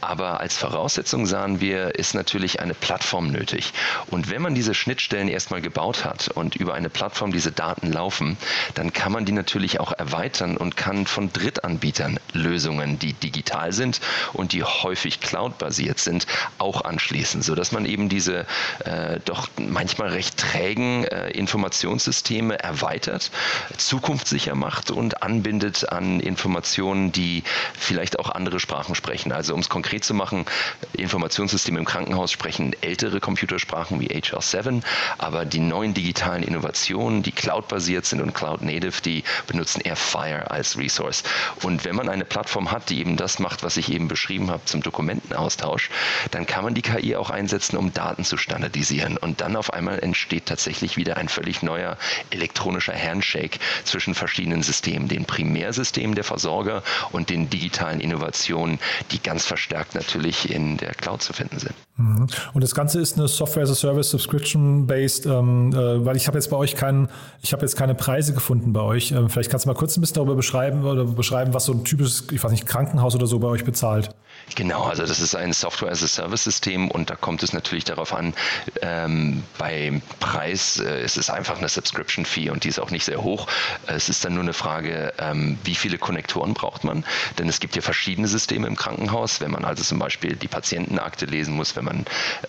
Aber 0.00 0.41
als 0.41 0.56
Voraussetzung 0.56 1.26
sahen 1.26 1.61
wir, 1.61 1.94
ist 1.94 2.14
natürlich 2.14 2.61
eine 2.61 2.75
Plattform 2.75 3.31
nötig. 3.31 3.73
Und 4.09 4.31
wenn 4.31 4.43
man 4.43 4.55
diese 4.55 4.75
Schnittstellen 4.75 5.29
erstmal 5.29 5.61
gebaut 5.61 6.05
hat 6.05 6.29
und 6.29 6.56
über 6.56 6.75
eine 6.75 6.91
Plattform 6.91 7.32
diese 7.32 7.53
Daten 7.53 7.93
laufen, 7.93 8.37
dann 8.75 8.93
kann 8.93 9.12
man 9.12 9.25
die 9.25 9.32
natürlich 9.32 9.79
auch 9.79 9.93
erweitern 9.93 10.56
und 10.56 10.76
kann 10.76 11.06
von 11.06 11.32
Drittanbietern 11.32 12.19
Lösungen, 12.32 12.99
die 12.99 13.12
digital 13.12 13.73
sind 13.73 14.00
und 14.32 14.53
die 14.53 14.64
häufig 14.64 15.20
cloud-basiert 15.20 16.00
sind, 16.00 16.26
auch 16.59 16.82
anschließen 16.82 17.01
anschließen, 17.02 17.43
sodass 17.43 17.72
man 17.72 17.84
eben 17.84 18.08
diese 18.08 18.46
äh, 18.84 19.19
doch 19.25 19.49
manchmal 19.56 20.10
recht 20.10 20.38
trägen 20.38 21.04
äh, 21.04 21.31
Informationssysteme 21.31 22.58
erweitert, 22.58 23.31
zukunftssicher 23.76 24.54
macht 24.54 24.90
und 24.90 25.22
anbindet 25.22 25.88
an 25.90 26.20
Informationen, 26.20 27.10
die 27.10 27.43
vielleicht 27.76 28.19
auch 28.20 28.31
andere 28.31 28.60
Sprachen 28.60 28.94
sprechen. 28.94 29.32
Also 29.32 29.54
um 29.54 29.60
es 29.60 29.69
konkret 29.69 30.04
zu 30.04 30.14
machen, 30.14 30.44
Informationssysteme 30.93 31.81
im 31.81 31.84
Krankenhaus 31.84 32.31
sprechen 32.31 32.72
ältere 32.81 33.19
Computersprachen 33.19 34.00
wie 34.00 34.08
HL7, 34.08 34.82
aber 35.19 35.44
die 35.44 35.58
neuen 35.60 35.94
digitalen 35.94 36.44
Innovationen, 36.44 37.22
die 37.25 37.32
cloud-basiert 37.32 38.06
sind 38.06 38.20
und 38.20 38.32
cloud-native, 38.32 39.02
die 39.02 39.25
benutzen 39.49 39.81
eher 39.81 39.96
Fire 39.96 40.50
als 40.50 40.78
Resource. 40.78 41.25
Und 41.62 41.84
wenn 41.84 41.96
man 41.96 42.08
eine 42.08 42.25
Plattform 42.25 42.70
hat, 42.70 42.90
die 42.90 43.00
eben 43.00 43.16
das 43.16 43.40
macht, 43.40 43.64
was 43.64 43.76
ich 43.76 43.93
eben 43.93 44.06
beschrieben 44.06 44.50
habe 44.50 44.64
zum 44.66 44.82
Dokumentenaustausch, 44.82 45.90
dann 46.31 46.46
kann 46.46 46.62
man 46.64 46.75
die 46.75 46.82
KI 46.93 47.17
auch 47.17 47.31
einsetzen, 47.31 47.77
um 47.77 47.93
Daten 47.93 48.25
zu 48.25 48.37
standardisieren. 48.37 49.17
Und 49.17 49.41
dann 49.41 49.56
auf 49.56 49.73
einmal 49.73 49.99
entsteht 49.99 50.47
tatsächlich 50.47 50.97
wieder 50.97 51.17
ein 51.17 51.29
völlig 51.29 51.62
neuer 51.62 51.97
elektronischer 52.31 52.94
Handshake 52.94 53.59
zwischen 53.85 54.15
verschiedenen 54.15 54.62
Systemen, 54.62 55.09
dem 55.09 55.25
Primärsystem 55.25 56.15
der 56.15 56.25
Versorger 56.25 56.83
und 57.12 57.31
den 57.31 57.49
digitalen 57.49 58.00
Innovationen, 58.00 58.79
die 59.11 59.23
ganz 59.23 59.47
verstärkt 59.47 59.94
natürlich 59.94 60.50
in 60.50 60.77
der 60.77 60.94
Cloud 60.94 61.23
zu 61.23 61.33
finden 61.33 61.59
sind. 61.59 61.75
Mhm. 62.02 62.26
Und 62.52 62.64
das 62.64 62.75
Ganze 62.75 63.00
ist 63.00 63.16
eine 63.19 63.28
Software 63.28 63.62
as 63.62 63.70
a 63.70 63.75
Service 63.75 64.10
Subscription 64.10 64.87
based, 64.87 65.26
ähm, 65.26 65.72
äh, 65.72 66.04
weil 66.04 66.16
ich 66.16 66.26
habe 66.26 66.38
jetzt 66.38 66.50
bei 66.50 66.56
euch 66.56 66.75
keinen, 66.75 67.08
ich 67.43 67.52
habe 67.52 67.62
jetzt 67.62 67.76
keine 67.76 67.94
Preise 67.94 68.34
gefunden 68.34 68.72
bei 68.72 68.81
euch. 68.81 69.12
Ähm, 69.12 69.31
vielleicht 69.31 69.50
kannst 69.50 69.66
du 69.66 69.69
mal 69.69 69.75
kurz 69.75 69.96
ein 69.96 70.00
bisschen 70.00 70.14
darüber 70.14 70.34
beschreiben 70.34 70.84
oder 70.84 71.04
beschreiben, 71.04 71.54
was 71.54 71.66
so 71.66 71.72
ein 71.72 71.84
typisches, 71.84 72.26
ich 72.31 72.43
weiß 72.43 72.50
nicht, 72.50 72.66
Krankenhaus 72.66 73.14
oder 73.14 73.26
so 73.26 73.38
bei 73.38 73.49
euch 73.49 73.64
bezahlt. 73.64 74.10
Genau, 74.56 74.82
also 74.82 75.02
das 75.06 75.20
ist 75.20 75.34
ein 75.34 75.52
Software 75.52 75.90
as 75.90 76.02
a 76.02 76.08
Service 76.08 76.44
System 76.44 76.90
und 76.90 77.08
da 77.08 77.16
kommt 77.16 77.43
es 77.43 77.52
natürlich 77.52 77.84
darauf 77.84 78.12
an, 78.12 78.34
ähm, 78.82 79.43
beim 79.58 80.02
Preis 80.21 80.78
äh, 80.78 81.04
ist 81.04 81.16
es 81.16 81.30
einfach 81.30 81.59
eine 81.59 81.68
Subscription 81.68 82.25
Fee 82.25 82.50
und 82.50 82.64
die 82.64 82.68
ist 82.68 82.78
auch 82.78 82.90
nicht 82.90 83.04
sehr 83.04 83.23
hoch. 83.23 83.47
Es 83.87 84.09
ist 84.09 84.25
dann 84.25 84.35
nur 84.35 84.42
eine 84.42 84.52
Frage, 84.52 85.12
ähm, 85.18 85.59
wie 85.64 85.75
viele 85.75 85.97
Konnektoren 85.97 86.54
braucht 86.54 86.85
man, 86.85 87.04
denn 87.38 87.49
es 87.49 87.61
gibt 87.61 87.76
ja 87.76 87.82
verschiedene 87.82 88.28
Systeme 88.28 88.66
im 88.66 88.76
Krankenhaus, 88.76 89.40
wenn 89.40 89.50
man 89.50 89.64
also 89.64 89.82
zum 89.82 89.99
Beispiel 89.99 90.37
die 90.37 90.49
Patientenakte 90.49 91.26
lesen 91.26 91.54
muss, 91.54 91.76
wenn 91.76 91.85
man 91.85 91.91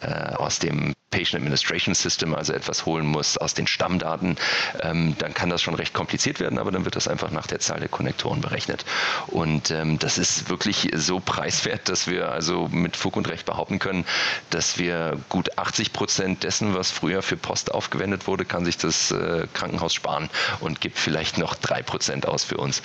äh, 0.02 0.08
aus 0.36 0.60
dem 0.60 0.94
Patient 1.14 1.36
Administration 1.44 1.94
System, 1.94 2.34
also 2.34 2.54
etwas 2.54 2.88
holen 2.88 3.06
muss 3.06 3.38
aus 3.38 3.54
den 3.54 3.68
Stammdaten, 3.68 4.36
ähm, 4.82 5.16
dann 5.20 5.36
kann 5.36 5.50
das 5.50 5.62
schon 5.62 5.76
recht 5.76 5.94
kompliziert 5.94 6.40
werden, 6.40 6.58
aber 6.58 6.72
dann 6.72 6.86
wird 6.86 6.96
das 6.96 7.08
einfach 7.08 7.30
nach 7.30 7.46
der 7.46 7.60
Zahl 7.60 7.80
der 7.80 7.90
Konnektoren 7.90 8.42
berechnet. 8.42 8.84
Und 9.28 9.70
ähm, 9.70 10.00
das 10.00 10.18
ist 10.18 10.50
wirklich 10.50 10.90
so 10.96 11.20
preiswert, 11.20 11.88
dass 11.88 12.08
wir 12.08 12.32
also 12.32 12.68
mit 12.68 12.96
Fug 12.98 13.16
und 13.16 13.30
Recht 13.30 13.46
behaupten 13.46 13.78
können, 13.78 14.06
dass 14.50 14.80
wir 14.80 15.20
gut 15.30 15.56
80 15.60 15.94
Prozent 15.94 16.44
dessen, 16.44 16.74
was 16.74 16.90
früher 16.90 17.22
für 17.22 17.38
Post 17.38 17.72
aufgewendet 17.72 18.26
wurde, 18.26 18.44
kann 18.44 18.66
sich 18.66 18.78
das 18.78 19.12
äh, 19.12 19.46
Krankenhaus 19.54 19.94
sparen 19.94 20.32
und 20.62 20.82
gibt 20.82 20.98
vielleicht 20.98 21.38
noch 21.38 21.54
drei 21.56 21.84
Prozent 21.84 22.28
aus 22.28 22.44
für 22.44 22.58
uns. 22.58 22.82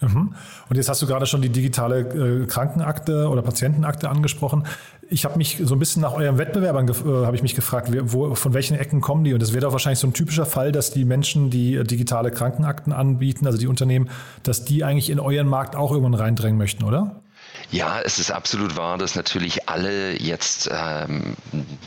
Mhm. 0.00 0.34
Und 0.68 0.76
jetzt 0.76 0.88
hast 0.88 1.02
du 1.02 1.06
gerade 1.06 1.26
schon 1.26 1.42
die 1.42 1.48
digitale 1.48 2.00
äh, 2.00 2.46
Krankenakte 2.46 3.28
oder 3.28 3.42
Patientenakte 3.42 4.08
angesprochen. 4.08 4.64
Ich 5.10 5.24
habe 5.24 5.38
mich 5.38 5.60
so 5.64 5.74
ein 5.74 5.78
bisschen 5.78 6.02
nach 6.02 6.12
euren 6.12 6.38
Wettbewerbern 6.38 6.88
äh, 6.88 7.26
habe 7.26 7.34
ich 7.34 7.42
mich 7.42 7.54
gefragt, 7.54 7.90
wo, 8.12 8.34
von 8.34 8.54
welchen 8.54 8.76
Ecken 8.76 9.00
kommen 9.00 9.24
die? 9.24 9.34
Und 9.34 9.42
das 9.42 9.52
wäre 9.52 9.62
doch 9.62 9.72
wahrscheinlich 9.72 9.98
so 9.98 10.06
ein 10.06 10.12
typischer 10.12 10.46
Fall, 10.46 10.70
dass 10.70 10.92
die 10.92 11.04
Menschen, 11.04 11.50
die 11.50 11.74
äh, 11.74 11.84
digitale 11.84 12.30
Krankenakten 12.30 12.92
anbieten, 12.92 13.46
also 13.46 13.58
die 13.58 13.66
Unternehmen, 13.66 14.08
dass 14.44 14.64
die 14.64 14.84
eigentlich 14.84 15.10
in 15.10 15.18
euren 15.18 15.48
Markt 15.48 15.74
auch 15.74 15.90
irgendwann 15.90 16.14
reindrängen 16.14 16.58
möchten, 16.58 16.84
oder? 16.84 17.20
Ja, 17.70 18.00
es 18.00 18.18
ist 18.18 18.30
absolut 18.30 18.76
wahr, 18.78 18.96
dass 18.96 19.14
natürlich 19.14 19.68
alle 19.68 20.18
jetzt 20.18 20.70
ähm, 20.72 21.36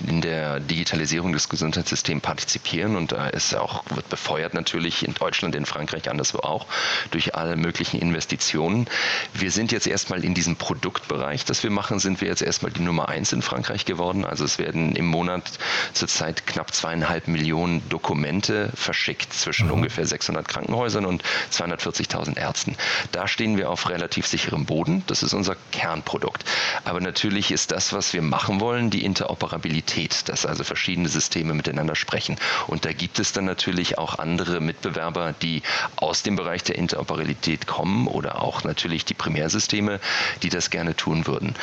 in 0.08 0.22
der 0.22 0.60
Digitalisierung 0.60 1.34
des 1.34 1.50
Gesundheitssystems 1.50 2.22
partizipieren 2.22 2.96
und 2.96 3.14
da 3.14 3.28
ist 3.30 3.56
auch, 3.56 3.84
wird 3.90 4.08
befeuert 4.08 4.54
natürlich 4.54 5.04
in 5.04 5.16
Deutschland, 5.16 5.56
in 5.56 5.66
Frankreich, 5.66 6.08
anderswo 6.08 6.38
auch, 6.40 6.68
durch 7.10 7.34
alle 7.34 7.56
möglichen 7.56 8.00
Investitionen. 8.00 8.88
Wir 9.34 9.50
sind 9.50 9.72
jetzt 9.72 9.88
erstmal 9.88 10.24
in 10.24 10.36
diesem 10.36 10.56
Produktbereich, 10.56 11.46
das 11.46 11.64
wir 11.64 11.72
machen, 11.72 11.98
sind 11.98 12.22
wir 12.22 12.28
jetzt 12.28 12.44
erstmal 12.44 12.72
die 12.72 12.82
Nummer 12.82 13.10
eins 13.10 13.34
in 13.34 13.42
Frankreich 13.42 13.86
geworden. 13.86 14.24
Also 14.24 14.46
es 14.46 14.60
werden 14.60 14.96
im 14.96 15.08
Monat 15.08 15.58
zurzeit 15.94 16.46
knapp 16.46 16.76
zweieinhalb 16.76 17.28
Millionen 17.28 17.82
Dokumente 17.90 18.72
verschickt 18.76 19.34
zwischen 19.34 19.66
mhm. 19.66 19.74
ungefähr 19.74 20.06
600 20.06 20.48
Krankenhäusern 20.48 21.08
und 21.08 21.24
240.000 21.52 22.38
Ärzten. 22.38 22.78
Da 23.12 23.28
stehen 23.28 23.58
wir 23.58 23.72
auf 23.72 23.90
relativ 23.90 24.28
sicherem 24.28 24.66
Boden. 24.66 25.04
Das 25.08 25.24
ist 25.24 25.34
unser 25.34 25.56
Kernprodukt. 25.72 26.44
Aber 26.84 27.00
natürlich 27.00 27.52
ist 27.52 27.72
das, 27.72 27.94
was 27.94 28.14
wir 28.14 28.22
machen 28.22 28.60
wollen, 28.60 28.90
die 28.90 29.04
Interoperabilität, 29.04 30.30
dass 30.30 30.46
also 30.46 30.64
verschiedene 30.64 31.10
Systeme 31.10 31.54
miteinander 31.54 31.96
sprechen. 31.96 32.38
Und 32.68 32.86
da 32.86 32.94
gibt 32.94 33.20
es 33.20 33.34
dann 33.34 33.46
natürlich 33.46 33.98
auch 33.98 34.20
andere 34.20 34.62
Mitbewerber, 34.62 35.34
die 35.42 35.64
aus 35.96 36.24
dem 36.24 36.36
Bereich 36.36 36.64
der 36.64 36.76
Interoperabilität 36.78 37.68
kommen 37.68 38.08
oder 38.08 38.42
auch 38.42 38.64
natürlich 38.64 39.06
die 39.06 39.14
Primärsysteme, 39.14 40.00
die 40.44 40.50
das 40.50 40.70
gerne 40.70 40.96
tun 40.96 41.28
würden. 41.28 41.56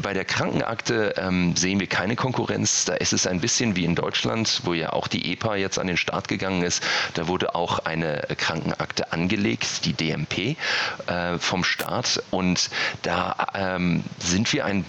Bei 0.00 0.12
der 0.14 0.24
Krankenakte 0.24 1.14
ähm, 1.16 1.56
sehen 1.56 1.80
wir 1.80 1.86
keine 1.86 2.16
Konkurrenz. 2.16 2.84
Da 2.84 2.94
ist 2.94 3.12
es 3.12 3.26
ein 3.26 3.40
bisschen 3.40 3.76
wie 3.76 3.84
in 3.84 3.94
Deutschland, 3.94 4.62
wo 4.64 4.74
ja 4.74 4.92
auch 4.92 5.08
die 5.08 5.32
EPA 5.32 5.56
jetzt 5.56 5.78
an 5.78 5.86
den 5.86 5.96
Start 5.96 6.28
gegangen 6.28 6.62
ist. 6.62 6.82
Da 7.14 7.28
wurde 7.28 7.54
auch 7.54 7.80
eine 7.80 8.26
Krankenakte 8.36 9.12
angelegt, 9.12 9.84
die 9.84 9.92
DMP 9.92 10.56
äh, 11.06 11.38
vom 11.38 11.64
Staat. 11.64 12.22
Und 12.30 12.70
da 13.02 13.47
ähm, 13.54 14.04
sind 14.18 14.52
wir 14.52 14.64
ein 14.64 14.84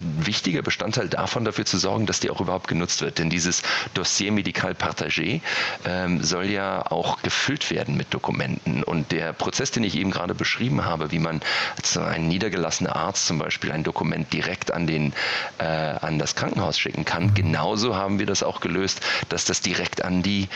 wichtiger 0.00 0.62
Bestandteil 0.62 1.08
davon, 1.08 1.44
dafür 1.44 1.64
zu 1.64 1.76
sorgen, 1.78 2.06
dass 2.06 2.20
die 2.20 2.30
auch 2.30 2.40
überhaupt 2.40 2.68
genutzt 2.68 3.00
wird. 3.02 3.18
Denn 3.18 3.30
dieses 3.30 3.62
Dossier 3.94 4.30
Medical 4.30 4.72
Partagé 4.72 5.40
ähm, 5.84 6.22
soll 6.22 6.46
ja 6.46 6.82
auch 6.90 7.20
gefüllt 7.22 7.70
werden 7.70 7.96
mit 7.96 8.14
Dokumenten. 8.14 8.82
Und 8.84 9.10
der 9.10 9.32
Prozess, 9.32 9.70
den 9.72 9.82
ich 9.84 9.96
eben 9.96 10.10
gerade 10.10 10.34
beschrieben 10.34 10.84
habe, 10.84 11.10
wie 11.10 11.18
man 11.18 11.40
als 11.76 11.96
ein 11.96 12.28
niedergelassener 12.28 12.94
Arzt 12.94 13.26
zum 13.26 13.38
Beispiel 13.38 13.72
ein 13.72 13.82
Dokument 13.82 14.32
direkt 14.32 14.72
an, 14.72 14.86
den, 14.86 15.12
äh, 15.58 15.64
an 15.64 16.18
das 16.18 16.36
Krankenhaus 16.36 16.78
schicken 16.78 17.04
kann, 17.04 17.26
mhm. 17.26 17.34
genauso 17.34 17.96
haben 17.96 18.18
wir 18.18 18.26
das 18.26 18.42
auch 18.42 18.60
gelöst, 18.60 19.00
dass 19.28 19.44
das 19.44 19.60
direkt 19.62 20.04
an 20.04 20.22
die 20.22 20.48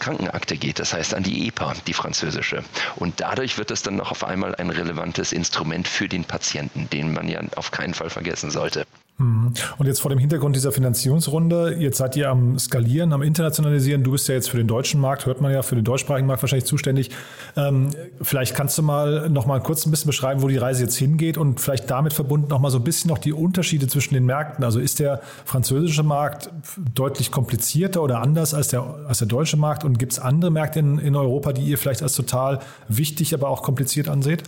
Krankenakte 0.00 0.56
geht, 0.56 0.80
das 0.80 0.92
heißt 0.92 1.14
an 1.14 1.22
die 1.22 1.46
EPA, 1.46 1.74
die 1.86 1.92
französische. 1.92 2.64
Und 2.96 3.20
dadurch 3.20 3.58
wird 3.58 3.70
es 3.70 3.82
dann 3.82 3.96
noch 3.96 4.10
auf 4.10 4.24
einmal 4.24 4.56
ein 4.56 4.70
relevantes 4.70 5.32
Instrument 5.32 5.86
für 5.86 6.08
den 6.08 6.24
Patienten, 6.24 6.90
den 6.90 7.12
man 7.12 7.28
ja 7.28 7.40
auf 7.54 7.70
keinen 7.70 7.94
Fall 7.94 8.10
vergessen 8.10 8.50
sollte. 8.50 8.86
Mhm. 9.20 9.52
Und 9.76 9.86
jetzt 9.86 10.00
vor 10.00 10.08
dem 10.08 10.18
Hintergrund 10.18 10.56
dieser 10.56 10.72
Finanzierungsrunde, 10.72 11.76
jetzt 11.78 11.98
seid 11.98 12.16
ihr 12.16 12.30
am 12.30 12.58
Skalieren, 12.58 13.12
am 13.12 13.22
Internationalisieren. 13.22 14.02
Du 14.02 14.12
bist 14.12 14.26
ja 14.28 14.34
jetzt 14.34 14.48
für 14.48 14.56
den 14.56 14.66
deutschen 14.66 15.00
Markt, 15.00 15.26
hört 15.26 15.40
man 15.42 15.52
ja, 15.52 15.62
für 15.62 15.74
den 15.74 15.84
deutschsprachigen 15.84 16.26
Markt 16.26 16.42
wahrscheinlich 16.42 16.66
zuständig. 16.66 17.10
Ähm, 17.56 17.90
vielleicht 18.22 18.54
kannst 18.54 18.78
du 18.78 18.82
mal 18.82 19.28
noch 19.28 19.44
mal 19.44 19.60
kurz 19.60 19.84
ein 19.86 19.90
bisschen 19.90 20.08
beschreiben, 20.08 20.40
wo 20.40 20.48
die 20.48 20.56
Reise 20.56 20.82
jetzt 20.82 20.96
hingeht 20.96 21.36
und 21.36 21.60
vielleicht 21.60 21.90
damit 21.90 22.14
verbunden 22.14 22.48
noch 22.48 22.60
mal 22.60 22.70
so 22.70 22.78
ein 22.78 22.84
bisschen 22.84 23.10
noch 23.10 23.18
die 23.18 23.34
Unterschiede 23.34 23.88
zwischen 23.88 24.14
den 24.14 24.24
Märkten. 24.24 24.64
Also 24.64 24.80
ist 24.80 25.00
der 25.00 25.20
französische 25.44 26.02
Markt 26.02 26.50
deutlich 26.94 27.30
komplizierter 27.30 28.02
oder 28.02 28.22
anders 28.22 28.54
als 28.54 28.68
der, 28.68 28.82
als 29.06 29.18
der 29.18 29.28
deutsche 29.28 29.58
Markt? 29.58 29.84
Und 29.84 29.98
gibt 29.98 30.12
es 30.12 30.18
andere 30.18 30.50
Märkte 30.50 30.78
in, 30.78 30.98
in 30.98 31.14
Europa, 31.14 31.52
die 31.52 31.62
ihr 31.62 31.76
vielleicht 31.76 32.02
als 32.02 32.14
total 32.14 32.60
wichtig, 32.88 33.34
aber 33.34 33.48
auch 33.48 33.62
kompliziert 33.62 34.08
anseht? 34.08 34.44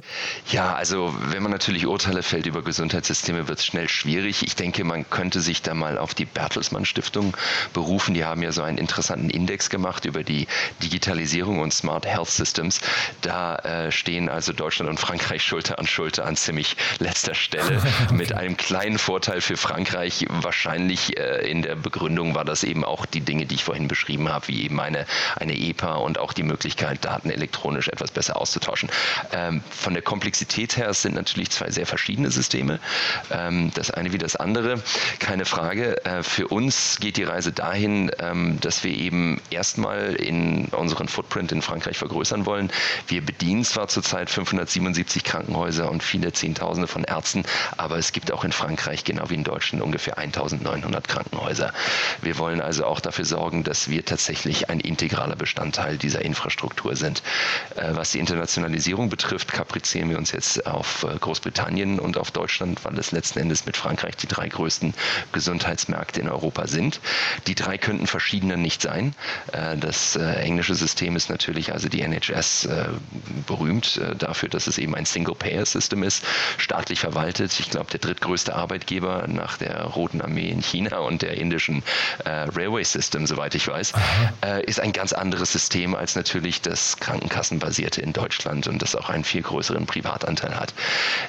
Ja, 0.50 0.74
also 0.74 1.12
wenn 1.30 1.42
man 1.42 1.52
natürlich 1.52 1.86
Urteile 1.86 2.22
fällt 2.22 2.46
über 2.46 2.62
Gesundheitssysteme, 2.62 3.48
wird 3.48 3.58
es 3.58 3.66
schnell 3.66 3.88
schwierig. 3.88 4.42
Ich 4.42 4.56
denke, 4.62 4.84
man 4.84 5.08
könnte 5.10 5.40
sich 5.40 5.60
da 5.60 5.74
mal 5.74 5.98
auf 5.98 6.14
die 6.14 6.24
Bertelsmann 6.24 6.84
Stiftung 6.84 7.36
berufen. 7.74 8.14
Die 8.14 8.24
haben 8.24 8.42
ja 8.42 8.52
so 8.52 8.62
einen 8.62 8.78
interessanten 8.78 9.28
Index 9.28 9.70
gemacht 9.70 10.04
über 10.04 10.22
die 10.22 10.46
Digitalisierung 10.80 11.58
und 11.58 11.74
Smart 11.74 12.06
Health 12.06 12.28
Systems. 12.28 12.80
Da 13.22 13.56
äh, 13.56 13.90
stehen 13.90 14.28
also 14.28 14.52
Deutschland 14.52 14.88
und 14.88 15.00
Frankreich 15.00 15.42
Schulter 15.42 15.80
an 15.80 15.86
Schulter 15.86 16.26
an 16.26 16.36
ziemlich 16.36 16.76
letzter 17.00 17.34
Stelle 17.34 17.78
okay. 18.04 18.14
mit 18.14 18.34
einem 18.34 18.56
kleinen 18.56 18.98
Vorteil 18.98 19.40
für 19.40 19.56
Frankreich. 19.56 20.26
Wahrscheinlich 20.28 21.18
äh, 21.18 21.50
in 21.50 21.62
der 21.62 21.74
Begründung 21.74 22.36
war 22.36 22.44
das 22.44 22.62
eben 22.62 22.84
auch 22.84 23.04
die 23.04 23.20
Dinge, 23.20 23.46
die 23.46 23.56
ich 23.56 23.64
vorhin 23.64 23.88
beschrieben 23.88 24.28
habe, 24.28 24.46
wie 24.46 24.62
eben 24.62 24.78
eine, 24.78 25.06
eine 25.34 25.58
EPA 25.58 25.94
und 25.94 26.18
auch 26.18 26.32
die 26.32 26.44
Möglichkeit, 26.44 27.04
Daten 27.04 27.30
elektronisch 27.30 27.88
etwas 27.88 28.12
besser 28.12 28.36
auszutauschen. 28.36 28.88
Ähm, 29.32 29.60
von 29.70 29.92
der 29.94 30.04
Komplexität 30.04 30.76
her 30.76 30.94
sind 30.94 31.16
natürlich 31.16 31.50
zwei 31.50 31.68
sehr 31.70 31.86
verschiedene 31.86 32.30
Systeme. 32.30 32.78
Ähm, 33.32 33.72
das 33.74 33.90
eine 33.90 34.12
wie 34.12 34.18
das 34.18 34.36
andere 34.36 34.51
andere, 34.56 34.82
keine 35.18 35.46
Frage. 35.46 36.04
Äh, 36.04 36.22
für 36.22 36.48
uns 36.48 36.98
geht 37.00 37.16
die 37.16 37.22
Reise 37.24 37.52
dahin, 37.52 38.10
ähm, 38.18 38.58
dass 38.60 38.84
wir 38.84 38.94
eben 38.94 39.40
erstmal 39.48 40.14
in 40.14 40.66
unseren 40.66 41.08
Footprint 41.08 41.52
in 41.52 41.62
Frankreich 41.62 41.96
vergrößern 41.96 42.44
wollen. 42.44 42.70
Wir 43.08 43.22
bedienen 43.24 43.64
zwar 43.64 43.88
zurzeit 43.88 44.28
577 44.28 45.24
Krankenhäuser 45.24 45.90
und 45.90 46.02
viele 46.02 46.32
Zehntausende 46.34 46.86
von 46.86 47.04
Ärzten, 47.04 47.44
aber 47.78 47.96
es 47.96 48.12
gibt 48.12 48.30
auch 48.30 48.44
in 48.44 48.52
Frankreich, 48.52 49.04
genau 49.04 49.30
wie 49.30 49.36
in 49.36 49.44
Deutschland, 49.44 49.82
ungefähr 49.82 50.18
1900 50.18 51.08
Krankenhäuser. 51.08 51.72
Wir 52.20 52.36
wollen 52.36 52.60
also 52.60 52.84
auch 52.84 53.00
dafür 53.00 53.24
sorgen, 53.24 53.64
dass 53.64 53.88
wir 53.88 54.04
tatsächlich 54.04 54.68
ein 54.68 54.80
integraler 54.80 55.36
Bestandteil 55.36 55.96
dieser 55.96 56.22
Infrastruktur 56.22 56.94
sind. 56.94 57.22
Äh, 57.76 57.92
was 57.94 58.10
die 58.10 58.18
Internationalisierung 58.18 59.08
betrifft, 59.08 59.50
kaprizieren 59.50 60.10
wir 60.10 60.18
uns 60.18 60.30
jetzt 60.32 60.66
auf 60.66 61.04
äh, 61.04 61.16
Großbritannien 61.18 61.98
und 61.98 62.18
auf 62.18 62.30
Deutschland, 62.30 62.84
weil 62.84 62.98
es 62.98 63.12
letzten 63.12 63.38
Endes 63.38 63.64
mit 63.64 63.78
Frankreich 63.78 64.16
die 64.16 64.26
drei 64.26 64.41
drei 64.42 64.48
größten 64.48 64.92
Gesundheitsmärkte 65.32 66.20
in 66.20 66.28
Europa 66.28 66.66
sind. 66.66 67.00
Die 67.46 67.54
drei 67.54 67.78
könnten 67.78 68.06
verschiedener 68.08 68.56
nicht 68.56 68.82
sein. 68.82 69.14
Äh, 69.52 69.76
das 69.76 70.16
äh, 70.16 70.34
englische 70.40 70.74
System 70.74 71.14
ist 71.14 71.30
natürlich, 71.30 71.72
also 71.72 71.88
die 71.88 72.02
NHS, 72.02 72.64
äh, 72.64 72.86
berühmt 73.46 74.00
dafür, 74.18 74.48
dass 74.48 74.66
es 74.66 74.78
eben 74.78 74.94
ein 74.94 75.04
Single-Payer-System 75.04 76.02
ist, 76.02 76.24
staatlich 76.58 77.00
verwaltet. 77.00 77.58
Ich 77.60 77.70
glaube, 77.70 77.90
der 77.90 78.00
drittgrößte 78.00 78.54
Arbeitgeber 78.54 79.26
nach 79.28 79.56
der 79.58 79.82
Roten 79.84 80.20
Armee 80.20 80.48
in 80.48 80.60
China 80.60 80.98
und 80.98 81.22
der 81.22 81.36
indischen 81.36 81.82
Railway 82.24 82.84
System, 82.84 83.26
soweit 83.26 83.54
ich 83.54 83.66
weiß, 83.68 83.92
ist 84.66 84.80
ein 84.80 84.92
ganz 84.92 85.12
anderes 85.12 85.52
System 85.52 85.94
als 85.94 86.14
natürlich 86.14 86.62
das 86.62 86.96
Krankenkassenbasierte 86.98 88.00
in 88.00 88.12
Deutschland 88.12 88.66
und 88.68 88.80
das 88.80 88.94
auch 88.96 89.08
einen 89.08 89.24
viel 89.24 89.42
größeren 89.42 89.86
Privatanteil 89.86 90.54
hat. 90.58 90.72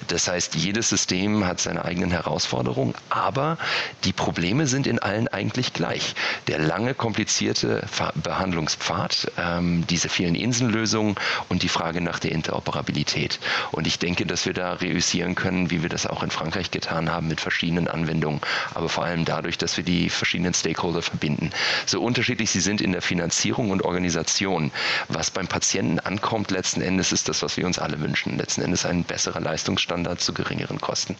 Das 0.08 0.28
heißt, 0.28 0.56
jedes 0.56 0.90
System 0.90 1.46
hat 1.46 1.60
seine 1.60 1.84
eigenen 1.86 2.12
Herausforderungen, 2.12 2.93
aber 3.10 3.58
die 4.04 4.14
Probleme 4.14 4.68
sind 4.68 4.88
in 4.88 5.00
allen 5.00 5.28
eigentlich 5.28 5.74
gleich. 5.74 6.16
Der 6.48 6.60
lange, 6.60 6.94
komplizierte 6.94 7.86
Behandlungspfad, 8.16 9.32
ähm, 9.38 9.86
diese 9.88 10.10
vielen 10.10 10.36
Insellösungen 10.36 11.16
und 11.50 11.64
die 11.64 11.70
Frage 11.70 12.02
nach 12.02 12.20
der 12.20 12.32
Interoperabilität. 12.32 13.40
Und 13.72 13.88
ich 13.88 14.00
denke, 14.00 14.26
dass 14.26 14.46
wir 14.46 14.54
da 14.54 14.74
reüssieren 14.74 15.36
können, 15.36 15.70
wie 15.72 15.82
wir 15.82 15.90
das 15.90 16.06
auch 16.06 16.24
in 16.24 16.32
Frankreich 16.32 16.72
getan 16.72 17.12
haben 17.12 17.28
mit 17.28 17.42
verschiedenen 17.42 17.88
Anwendungen, 17.88 18.42
aber 18.74 18.90
vor 18.90 19.06
allem 19.06 19.26
dadurch, 19.26 19.58
dass 19.58 19.78
wir 19.78 19.84
die 19.84 20.10
verschiedenen 20.10 20.54
Stakeholder 20.54 21.02
verbinden. 21.02 21.52
So 21.86 22.02
unterschiedlich 22.02 22.52
sie 22.52 22.62
sind 22.62 22.82
in 22.82 22.92
der 22.92 23.02
Finanzierung 23.02 23.72
und 23.72 23.84
Organisation, 23.84 24.72
was 25.08 25.32
beim 25.32 25.48
Patienten 25.48 26.00
ankommt, 26.00 26.52
letzten 26.52 26.82
Endes 26.82 27.12
ist 27.12 27.30
das, 27.30 27.42
was 27.42 27.58
wir 27.58 27.66
uns 27.66 27.80
alle 27.80 28.00
wünschen. 28.00 28.38
Letzten 28.38 28.62
Endes 28.62 28.86
ein 28.86 29.04
besserer 29.04 29.40
Leistungsstandard 29.40 30.20
zu 30.22 30.34
geringeren 30.34 30.80
Kosten. 30.80 31.16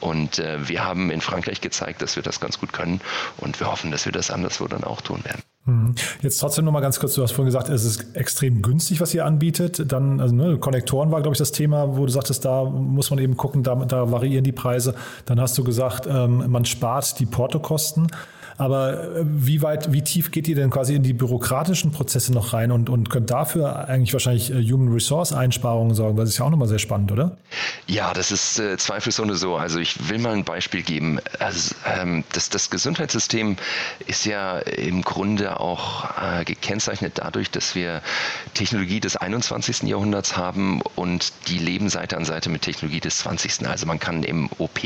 Und 0.00 0.38
äh, 0.38 0.68
wir 0.68 0.84
haben 0.84 1.10
in 1.10 1.17
Frankreich 1.20 1.60
gezeigt, 1.60 2.02
dass 2.02 2.16
wir 2.16 2.22
das 2.22 2.40
ganz 2.40 2.58
gut 2.58 2.72
können 2.72 3.00
und 3.38 3.60
wir 3.60 3.70
hoffen, 3.70 3.90
dass 3.90 4.04
wir 4.04 4.12
das 4.12 4.30
anderswo 4.30 4.66
dann 4.66 4.84
auch 4.84 5.00
tun 5.00 5.24
werden. 5.24 5.42
Mhm. 5.68 5.94
Jetzt 6.22 6.38
trotzdem 6.38 6.64
noch 6.64 6.72
mal 6.72 6.80
ganz 6.80 6.98
kurz, 6.98 7.14
du 7.14 7.22
hast 7.22 7.32
vorhin 7.32 7.46
gesagt, 7.46 7.68
es 7.68 7.84
ist 7.84 8.16
extrem 8.16 8.62
günstig, 8.62 9.00
was 9.00 9.12
ihr 9.14 9.24
anbietet. 9.26 9.92
Dann, 9.92 10.20
also 10.20 10.34
ne, 10.34 10.58
Konnektoren 10.58 11.10
war, 11.10 11.20
glaube 11.20 11.34
ich, 11.34 11.38
das 11.38 11.52
Thema, 11.52 11.96
wo 11.96 12.06
du 12.06 12.12
sagtest, 12.12 12.44
da 12.44 12.64
muss 12.64 13.10
man 13.10 13.18
eben 13.18 13.36
gucken, 13.36 13.62
da, 13.62 13.74
da 13.74 14.10
variieren 14.10 14.44
die 14.44 14.52
Preise. 14.52 14.94
Dann 15.26 15.40
hast 15.40 15.56
du 15.58 15.64
gesagt, 15.64 16.06
ähm, 16.10 16.50
man 16.50 16.64
spart 16.64 17.20
die 17.20 17.26
Portokosten. 17.26 18.08
Aber 18.58 19.16
äh, 19.16 19.24
wie 19.24 19.62
weit, 19.62 19.92
wie 19.92 20.02
tief 20.02 20.32
geht 20.32 20.48
ihr 20.48 20.56
denn 20.56 20.70
quasi 20.70 20.96
in 20.96 21.04
die 21.04 21.12
bürokratischen 21.12 21.92
Prozesse 21.92 22.32
noch 22.32 22.52
rein 22.52 22.72
und, 22.72 22.90
und 22.90 23.08
könnt 23.08 23.30
dafür 23.30 23.88
eigentlich 23.88 24.12
wahrscheinlich 24.12 24.52
äh, 24.52 24.62
Human 24.70 24.92
Resource 24.92 25.32
Einsparungen 25.32 25.94
sorgen? 25.94 26.16
Das 26.16 26.28
ist 26.28 26.38
ja 26.38 26.44
auch 26.44 26.50
nochmal 26.50 26.66
sehr 26.66 26.80
spannend, 26.80 27.12
oder? 27.12 27.38
Ja, 27.86 28.12
das 28.12 28.32
ist 28.32 28.58
äh, 28.58 28.76
zweifelsohne 28.76 29.36
so. 29.36 29.54
Also 29.54 29.78
ich 29.78 30.08
will 30.08 30.18
mal 30.18 30.34
ein 30.34 30.44
Beispiel 30.44 30.82
geben. 30.82 31.20
Also, 31.38 31.74
ähm, 31.86 32.24
das, 32.32 32.50
das 32.50 32.68
Gesundheitssystem 32.68 33.56
ist 34.08 34.26
ja 34.26 34.58
im 34.58 35.02
Grunde 35.02 35.60
auch 35.60 36.04
äh, 36.20 36.44
gekennzeichnet 36.44 37.12
dadurch, 37.16 37.52
dass 37.52 37.76
wir 37.76 38.02
Technologie 38.54 38.98
des 38.98 39.16
21. 39.16 39.82
Jahrhunderts 39.82 40.36
haben 40.36 40.80
und 40.96 41.32
die 41.46 41.58
leben 41.58 41.88
Seite 41.90 42.16
an 42.16 42.24
Seite 42.24 42.50
mit 42.50 42.62
Technologie 42.62 43.00
des 43.00 43.18
20. 43.18 43.68
Also 43.68 43.86
man 43.86 44.00
kann 44.00 44.24
im 44.24 44.50
OP 44.58 44.80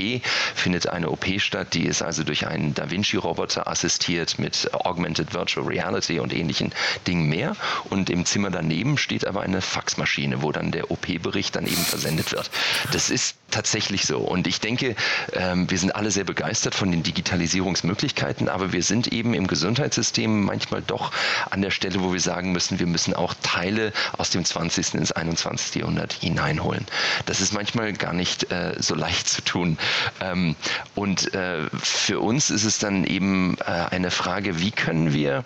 findet 0.55 0.89
eine 0.89 1.11
OP 1.11 1.25
statt, 1.39 1.69
die 1.73 1.87
ist 1.87 2.03
also 2.03 2.23
durch 2.23 2.47
einen 2.47 2.75
Da 2.75 2.91
Vinci-Roboter 2.91 3.62
assistiert 3.67 4.39
mit 4.39 4.73
Augmented 4.73 5.35
Virtual 5.35 5.67
Reality 5.67 6.21
und 6.21 6.33
ähnlichen 6.33 6.73
Dingen 7.07 7.29
mehr. 7.29 7.57
Und 7.91 8.11
im 8.11 8.25
Zimmer 8.25 8.51
daneben 8.51 8.99
steht 8.99 9.27
aber 9.27 9.43
eine 9.43 9.61
Faxmaschine, 9.61 10.43
wo 10.43 10.53
dann 10.53 10.71
der 10.71 10.91
OP-Bericht 10.91 11.57
dann 11.57 11.67
eben 11.67 11.85
versendet 11.85 12.33
wird. 12.33 12.51
Das 12.93 13.11
ist 13.11 13.37
tatsächlich 13.53 14.07
so. 14.07 14.19
Und 14.19 14.47
ich 14.47 14.61
denke, 14.61 14.97
ähm, 15.35 15.71
wir 15.71 15.79
sind 15.79 15.95
alle 15.95 16.11
sehr 16.11 16.25
begeistert 16.25 16.75
von 16.75 16.91
den 16.91 17.03
Digitalisierungsmöglichkeiten, 17.03 18.49
aber 18.49 18.73
wir 18.73 18.83
sind 18.83 19.09
eben 19.09 19.35
im 19.35 19.47
Gesundheitssystem 19.47 20.45
manchmal 20.45 20.83
doch 20.83 21.13
an 21.51 21.63
der 21.63 21.71
Stelle, 21.71 22.03
wo 22.03 22.13
wir 22.13 22.21
sagen 22.21 22.53
müssen, 22.53 22.79
wir 22.79 22.87
müssen 22.87 23.15
auch 23.15 23.35
Teile 23.43 23.93
aus 24.19 24.31
dem 24.31 24.45
20. 24.45 24.95
ins 24.95 25.13
21. 25.13 25.77
Jahrhundert 25.77 26.13
hineinholen. 26.13 26.87
Das 27.27 27.41
ist 27.41 27.53
manchmal 27.53 27.93
gar 27.93 28.13
nicht 28.13 28.51
äh, 28.51 28.75
so 28.79 28.95
leicht 28.95 29.29
zu 29.29 29.43
tun. 29.43 29.79
Ähm, 30.21 30.57
und 30.95 31.35
äh, 31.35 31.69
für 31.75 32.21
uns 32.21 32.51
ist 32.51 32.65
es 32.65 32.79
dann 32.79 33.05
eben 33.05 33.57
äh, 33.61 33.65
eine 33.91 34.11
Frage, 34.11 34.59
wie 34.61 34.71
können 34.71 35.13
wir 35.13 35.45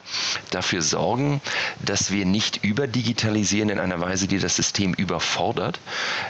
dafür 0.51 0.83
sorgen, 0.83 1.41
dass 1.85 2.11
wir 2.11 2.25
nicht 2.25 2.65
überdigitalisieren 2.65 3.71
in 3.71 3.79
einer 3.79 4.01
Weise, 4.01 4.29
die 4.29 4.39
das 4.39 4.57
System 4.57 4.95
überfordert. 4.95 5.81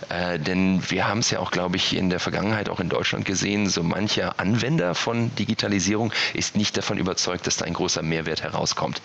Äh, 0.09 0.39
denn 0.39 0.83
wir 0.91 1.07
haben 1.09 1.19
es 1.21 1.31
ja 1.31 1.41
auch, 1.41 1.51
glaube 1.51 1.66
glaube 1.67 1.79
ich, 1.79 1.97
in 1.97 2.11
der 2.11 2.21
Vergangenheit 2.21 2.69
auch 2.69 2.79
in 2.79 2.89
Deutschland 2.89 3.25
gesehen, 3.25 3.69
so 3.69 3.83
mancher 3.83 4.39
Anwender 4.39 4.95
von 4.95 5.35
Digitalisierung 5.35 6.13
ist 6.33 6.55
nicht 6.57 6.77
davon 6.77 6.97
überzeugt, 6.97 7.45
dass 7.49 7.57
da 7.57 7.65
ein 7.65 7.73
großer 7.73 8.03
Mehrwert 8.03 8.41
herauskommt. 8.45 9.03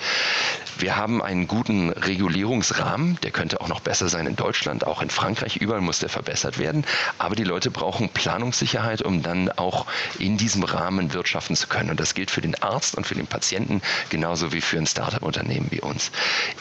Wir 0.78 0.96
haben 0.96 1.24
einen 1.24 1.48
guten 1.48 1.90
Regulierungsrahmen, 1.90 3.18
der 3.24 3.32
könnte 3.32 3.62
auch 3.62 3.68
noch 3.68 3.80
besser 3.80 4.10
sein 4.10 4.28
in 4.28 4.36
Deutschland, 4.36 4.86
auch 4.86 5.02
in 5.02 5.10
Frankreich, 5.10 5.56
überall 5.56 5.82
muss 5.82 5.98
der 5.98 6.10
verbessert 6.10 6.60
werden. 6.60 6.86
Aber 7.18 7.36
die 7.36 7.44
Leute 7.44 7.72
brauchen 7.72 8.10
Planungssicherheit, 8.10 9.02
um 9.02 9.24
dann 9.24 9.50
auch 9.50 9.88
in 10.20 10.38
diesem 10.38 10.62
Rahmen 10.62 11.14
wirtschaften 11.14 11.56
zu 11.56 11.66
können. 11.66 11.90
Und 11.90 12.00
das 12.00 12.14
gilt 12.14 12.30
für 12.30 12.42
den 12.42 12.62
Arzt 12.62 12.94
und 12.94 13.08
für 13.08 13.16
den 13.16 13.26
Patienten 13.26 13.82
genauso 14.10 14.54
wie 14.54 14.62
für 14.62 14.78
ein 14.78 14.86
Startup-Unternehmen 14.86 15.66
wie 15.72 15.82
uns. 15.82 16.12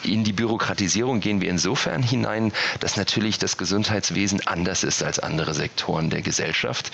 In 0.01 0.23
die 0.23 0.33
Bürokratisierung 0.33 1.19
gehen 1.19 1.41
wir 1.41 1.49
insofern 1.51 2.01
hinein, 2.01 2.51
dass 2.79 2.97
natürlich 2.97 3.37
das 3.37 3.57
Gesundheitswesen 3.57 4.47
anders 4.47 4.83
ist 4.83 5.03
als 5.03 5.19
andere 5.19 5.53
Sektoren. 5.53 5.90
Sektoren 5.91 6.09
der 6.09 6.21
Gesellschaft. 6.21 6.89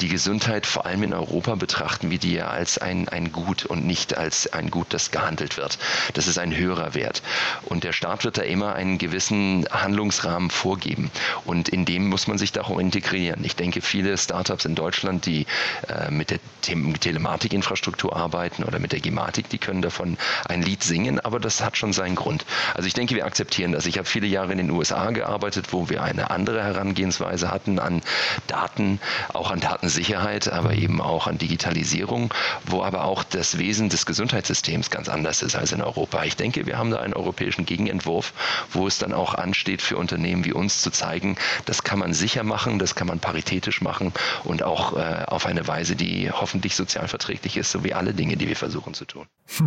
Die 0.00 0.08
Gesundheit, 0.08 0.64
vor 0.64 0.86
allem 0.86 1.02
in 1.02 1.12
Europa, 1.12 1.54
betrachten 1.56 2.10
wir 2.10 2.16
die 2.18 2.32
ja 2.32 2.48
als 2.48 2.78
ein, 2.78 3.06
ein 3.10 3.30
Gut 3.30 3.66
und 3.66 3.84
nicht 3.86 4.16
als 4.16 4.50
ein 4.54 4.70
Gut, 4.70 4.86
das 4.90 5.10
gehandelt 5.10 5.58
wird. 5.58 5.78
Das 6.14 6.26
ist 6.28 6.38
ein 6.38 6.56
höherer 6.56 6.94
Wert. 6.94 7.20
Und 7.66 7.84
der 7.84 7.92
Staat 7.92 8.24
wird 8.24 8.38
da 8.38 8.42
immer 8.42 8.74
einen 8.74 8.96
gewissen 8.96 9.66
Handlungsrahmen 9.70 10.48
vorgeben. 10.50 11.10
Und 11.44 11.68
in 11.68 11.84
dem 11.84 12.08
muss 12.08 12.26
man 12.26 12.38
sich 12.38 12.52
da 12.52 12.62
integrieren. 12.78 13.44
Ich 13.44 13.54
denke, 13.56 13.82
viele 13.82 14.16
Startups 14.16 14.64
in 14.64 14.74
Deutschland, 14.74 15.26
die 15.26 15.44
äh, 15.88 16.10
mit 16.10 16.30
der 16.30 16.38
Telematikinfrastruktur 16.62 18.16
arbeiten 18.16 18.64
oder 18.64 18.78
mit 18.78 18.92
der 18.92 19.00
Gematik, 19.00 19.48
die 19.50 19.58
können 19.58 19.82
davon 19.82 20.16
ein 20.48 20.62
Lied 20.62 20.82
singen, 20.82 21.20
aber 21.20 21.38
das 21.38 21.62
hat 21.62 21.76
schon 21.76 21.92
seinen 21.92 22.14
Grund. 22.14 22.46
Also 22.74 22.86
ich 22.86 22.94
denke, 22.94 23.14
wir 23.14 23.26
akzeptieren 23.26 23.72
das. 23.72 23.84
Ich 23.86 23.98
habe 23.98 24.08
viele 24.08 24.26
Jahre 24.26 24.52
in 24.52 24.58
den 24.58 24.70
USA 24.70 25.10
gearbeitet, 25.10 25.72
wo 25.72 25.88
wir 25.90 26.02
eine 26.02 26.30
andere 26.30 26.62
Herangehensweise 26.62 27.50
hatten 27.50 27.78
an 27.78 28.00
Daten, 28.46 29.00
auch 29.32 29.50
an 29.50 29.60
Datensicherheit, 29.60 30.52
aber 30.52 30.74
eben 30.74 31.00
auch 31.00 31.26
an 31.26 31.38
Digitalisierung, 31.38 32.32
wo 32.66 32.82
aber 32.82 33.04
auch 33.04 33.24
das 33.24 33.58
Wesen 33.58 33.88
des 33.88 34.06
Gesundheitssystems 34.06 34.90
ganz 34.90 35.08
anders 35.08 35.42
ist 35.42 35.56
als 35.56 35.72
in 35.72 35.82
Europa. 35.82 36.24
Ich 36.24 36.36
denke, 36.36 36.66
wir 36.66 36.78
haben 36.78 36.90
da 36.90 37.00
einen 37.00 37.14
europäischen 37.14 37.66
Gegenentwurf, 37.66 38.32
wo 38.72 38.86
es 38.86 38.98
dann 38.98 39.12
auch 39.12 39.34
ansteht 39.34 39.82
für 39.82 39.96
Unternehmen 39.96 40.44
wie 40.44 40.52
uns 40.52 40.82
zu 40.82 40.90
zeigen, 40.90 41.36
das 41.64 41.82
kann 41.82 41.98
man 41.98 42.14
sicher 42.14 42.42
machen, 42.42 42.78
das 42.78 42.94
kann 42.94 43.06
man 43.06 43.18
paritätisch 43.20 43.80
machen 43.80 44.12
und 44.44 44.62
auch 44.62 44.96
äh, 44.96 45.24
auf 45.26 45.46
eine 45.46 45.66
Weise, 45.66 45.96
die 45.96 46.30
hoffentlich 46.30 46.74
sozial 46.74 47.08
verträglich 47.08 47.56
ist, 47.56 47.70
so 47.70 47.84
wie 47.84 47.94
alle 47.94 48.14
Dinge, 48.14 48.36
die 48.36 48.48
wir 48.48 48.56
versuchen 48.56 48.94
zu 48.94 49.04
tun. 49.04 49.26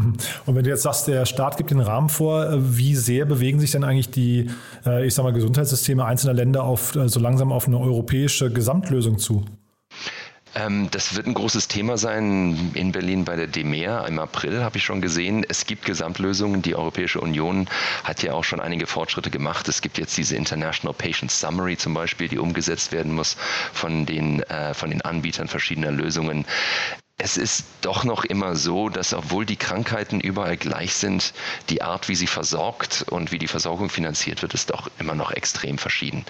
Und 0.45 0.55
wenn 0.55 0.63
du 0.63 0.69
jetzt 0.69 0.83
sagst, 0.83 1.07
der 1.07 1.25
Staat 1.25 1.57
gibt 1.57 1.71
den 1.71 1.79
Rahmen 1.79 2.09
vor, 2.09 2.45
äh, 2.45 2.77
wie 2.77 2.95
sehr 2.95 3.25
bewegen 3.25 3.59
sich 3.59 3.71
denn 3.71 3.83
eigentlich 3.83 4.11
die, 4.11 4.49
äh, 4.85 5.05
ich 5.05 5.15
sag 5.15 5.23
mal, 5.23 5.33
Gesundheitssysteme 5.33 6.05
einzelner 6.05 6.33
Länder 6.33 6.63
auf 6.63 6.95
äh, 6.95 7.09
so 7.09 7.19
langsam 7.19 7.51
auf 7.51 7.67
eine 7.67 7.79
europäische 7.79 8.50
Gesamtlösung 8.51 9.17
zu? 9.17 9.45
Ähm, 10.53 10.89
das 10.91 11.15
wird 11.15 11.27
ein 11.27 11.33
großes 11.33 11.67
Thema 11.67 11.97
sein 11.97 12.71
in 12.73 12.91
Berlin 12.91 13.23
bei 13.23 13.35
der 13.35 13.47
DEMER 13.47 14.05
im 14.07 14.19
April, 14.19 14.63
habe 14.63 14.77
ich 14.77 14.83
schon 14.83 15.01
gesehen. 15.01 15.45
Es 15.47 15.65
gibt 15.65 15.85
Gesamtlösungen. 15.85 16.61
Die 16.61 16.75
Europäische 16.75 17.21
Union 17.21 17.67
hat 18.03 18.21
ja 18.21 18.33
auch 18.33 18.43
schon 18.43 18.59
einige 18.59 18.85
Fortschritte 18.85 19.29
gemacht. 19.29 19.67
Es 19.69 19.81
gibt 19.81 19.97
jetzt 19.97 20.17
diese 20.17 20.35
International 20.35 20.93
Patient 20.93 21.31
Summary 21.31 21.77
zum 21.77 21.93
Beispiel, 21.93 22.27
die 22.27 22.37
umgesetzt 22.37 22.91
werden 22.91 23.13
muss 23.13 23.37
von 23.73 24.05
den, 24.05 24.43
äh, 24.43 24.73
von 24.73 24.89
den 24.89 25.01
Anbietern 25.01 25.47
verschiedener 25.47 25.91
Lösungen 25.91 26.45
es 27.23 27.37
ist 27.37 27.65
doch 27.81 28.03
noch 28.03 28.23
immer 28.23 28.55
so, 28.55 28.89
dass 28.89 29.13
obwohl 29.13 29.45
die 29.45 29.55
Krankheiten 29.55 30.19
überall 30.19 30.57
gleich 30.57 30.95
sind, 30.95 31.33
die 31.69 31.83
Art, 31.83 32.09
wie 32.09 32.15
sie 32.15 32.25
versorgt 32.27 33.05
und 33.09 33.31
wie 33.31 33.37
die 33.37 33.47
Versorgung 33.47 33.89
finanziert 33.89 34.41
wird, 34.41 34.55
ist 34.55 34.71
doch 34.71 34.89
immer 34.99 35.13
noch 35.13 35.31
extrem 35.31 35.77
verschieden. 35.77 36.25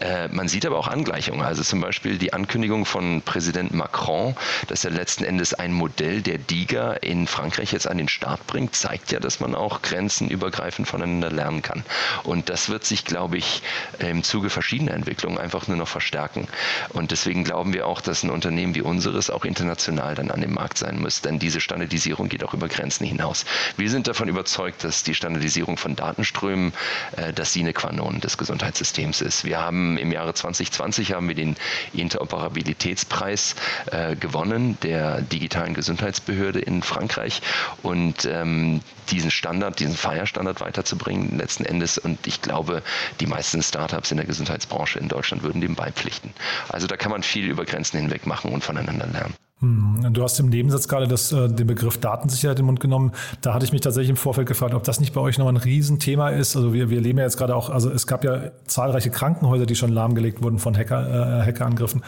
Äh, 0.00 0.28
man 0.28 0.48
sieht 0.48 0.64
aber 0.64 0.78
auch 0.78 0.88
Angleichungen. 0.88 1.42
Also 1.42 1.62
zum 1.62 1.82
Beispiel 1.82 2.16
die 2.16 2.32
Ankündigung 2.32 2.86
von 2.86 3.20
Präsident 3.22 3.74
Macron, 3.74 4.34
dass 4.68 4.84
er 4.84 4.90
letzten 4.90 5.24
Endes 5.24 5.52
ein 5.52 5.72
Modell 5.72 6.22
der 6.22 6.38
DIGA 6.38 6.94
in 6.94 7.26
Frankreich 7.26 7.72
jetzt 7.72 7.86
an 7.86 7.98
den 7.98 8.08
Start 8.08 8.46
bringt, 8.46 8.74
zeigt 8.74 9.12
ja, 9.12 9.20
dass 9.20 9.40
man 9.40 9.54
auch 9.54 9.82
grenzenübergreifend 9.82 10.88
voneinander 10.88 11.30
lernen 11.30 11.60
kann. 11.60 11.84
Und 12.24 12.48
das 12.48 12.70
wird 12.70 12.84
sich, 12.84 13.04
glaube 13.04 13.36
ich, 13.36 13.62
im 13.98 14.22
Zuge 14.22 14.48
verschiedener 14.48 14.94
Entwicklungen 14.94 15.36
einfach 15.38 15.68
nur 15.68 15.76
noch 15.76 15.88
verstärken. 15.88 16.48
Und 16.90 17.10
deswegen 17.10 17.44
glauben 17.44 17.74
wir 17.74 17.86
auch, 17.86 18.00
dass 18.00 18.22
ein 18.22 18.30
Unternehmen 18.30 18.74
wie 18.74 18.82
unseres 18.82 19.28
auch 19.28 19.44
international 19.44 20.16
dann 20.22 20.30
an 20.30 20.40
dem 20.40 20.54
Markt 20.54 20.78
sein 20.78 21.00
muss. 21.00 21.20
Denn 21.20 21.38
diese 21.38 21.60
Standardisierung 21.60 22.28
geht 22.28 22.44
auch 22.44 22.54
über 22.54 22.68
Grenzen 22.68 23.04
hinaus. 23.04 23.44
Wir 23.76 23.90
sind 23.90 24.06
davon 24.06 24.28
überzeugt, 24.28 24.84
dass 24.84 25.02
die 25.02 25.14
Standardisierung 25.14 25.76
von 25.76 25.96
Datenströmen 25.96 26.72
äh, 27.16 27.32
das 27.32 27.52
Sine 27.52 27.72
qua 27.72 27.92
non 27.92 28.20
des 28.20 28.38
Gesundheitssystems 28.38 29.20
ist. 29.20 29.44
Wir 29.44 29.60
haben 29.60 29.98
im 29.98 30.12
Jahre 30.12 30.34
2020 30.34 31.12
haben 31.12 31.28
wir 31.28 31.34
den 31.34 31.56
Interoperabilitätspreis 31.92 33.54
äh, 33.90 34.16
gewonnen 34.16 34.78
der 34.82 35.22
digitalen 35.22 35.74
Gesundheitsbehörde 35.74 36.60
in 36.60 36.82
Frankreich 36.82 37.42
und 37.82 38.24
ähm, 38.24 38.80
diesen 39.10 39.30
Standard, 39.30 39.80
diesen 39.80 39.96
Feierstandard 39.96 40.60
weiterzubringen 40.60 41.36
letzten 41.36 41.64
Endes. 41.64 41.98
Und 41.98 42.26
ich 42.26 42.40
glaube, 42.40 42.82
die 43.20 43.26
meisten 43.26 43.62
Startups 43.62 44.10
in 44.10 44.16
der 44.18 44.26
Gesundheitsbranche 44.26 44.98
in 44.98 45.08
Deutschland 45.08 45.42
würden 45.42 45.60
dem 45.60 45.74
beipflichten. 45.74 46.32
Also 46.68 46.86
da 46.86 46.96
kann 46.96 47.10
man 47.10 47.22
viel 47.22 47.48
über 47.48 47.64
Grenzen 47.64 47.98
hinweg 47.98 48.26
machen 48.26 48.52
und 48.52 48.62
voneinander 48.62 49.06
lernen. 49.06 49.34
Hm, 49.62 50.08
du 50.12 50.24
hast 50.24 50.40
im 50.40 50.48
Nebensatz 50.48 50.88
gerade 50.88 51.06
das, 51.06 51.30
äh, 51.30 51.48
den 51.48 51.68
Begriff 51.68 51.96
Datensicherheit 51.98 52.58
im 52.58 52.66
Mund 52.66 52.80
genommen. 52.80 53.12
Da 53.42 53.54
hatte 53.54 53.64
ich 53.64 53.70
mich 53.70 53.80
tatsächlich 53.80 54.10
im 54.10 54.16
Vorfeld 54.16 54.48
gefragt, 54.48 54.74
ob 54.74 54.82
das 54.82 54.98
nicht 54.98 55.14
bei 55.14 55.20
euch 55.20 55.38
noch 55.38 55.46
ein 55.46 55.56
Riesenthema 55.56 56.30
ist. 56.30 56.56
Also 56.56 56.74
wir, 56.74 56.90
wir 56.90 57.00
leben 57.00 57.18
ja 57.18 57.24
jetzt 57.24 57.36
gerade 57.36 57.54
auch, 57.54 57.70
also 57.70 57.88
es 57.88 58.08
gab 58.08 58.24
ja 58.24 58.50
zahlreiche 58.66 59.10
Krankenhäuser, 59.10 59.64
die 59.64 59.76
schon 59.76 59.92
lahmgelegt 59.92 60.42
wurden 60.42 60.58
von 60.58 60.76
Hacker, 60.76 61.42
äh, 61.42 61.46
Hackerangriffen. 61.46 62.02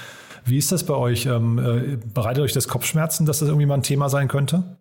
Wie 0.45 0.59
ist 0.59 0.73
das 0.73 0.85
bei 0.85 0.95
euch? 0.95 1.27
Ähm, 1.27 1.59
äh, 1.59 1.97
bereitet 2.13 2.43
euch 2.43 2.53
das 2.53 2.67
Kopfschmerzen, 2.67 3.25
dass 3.25 3.39
das 3.39 3.49
irgendwie 3.49 3.67
mal 3.67 3.75
ein 3.77 3.85
Thema 3.85 4.09
sein 4.09 4.27
könnte? 4.27 4.77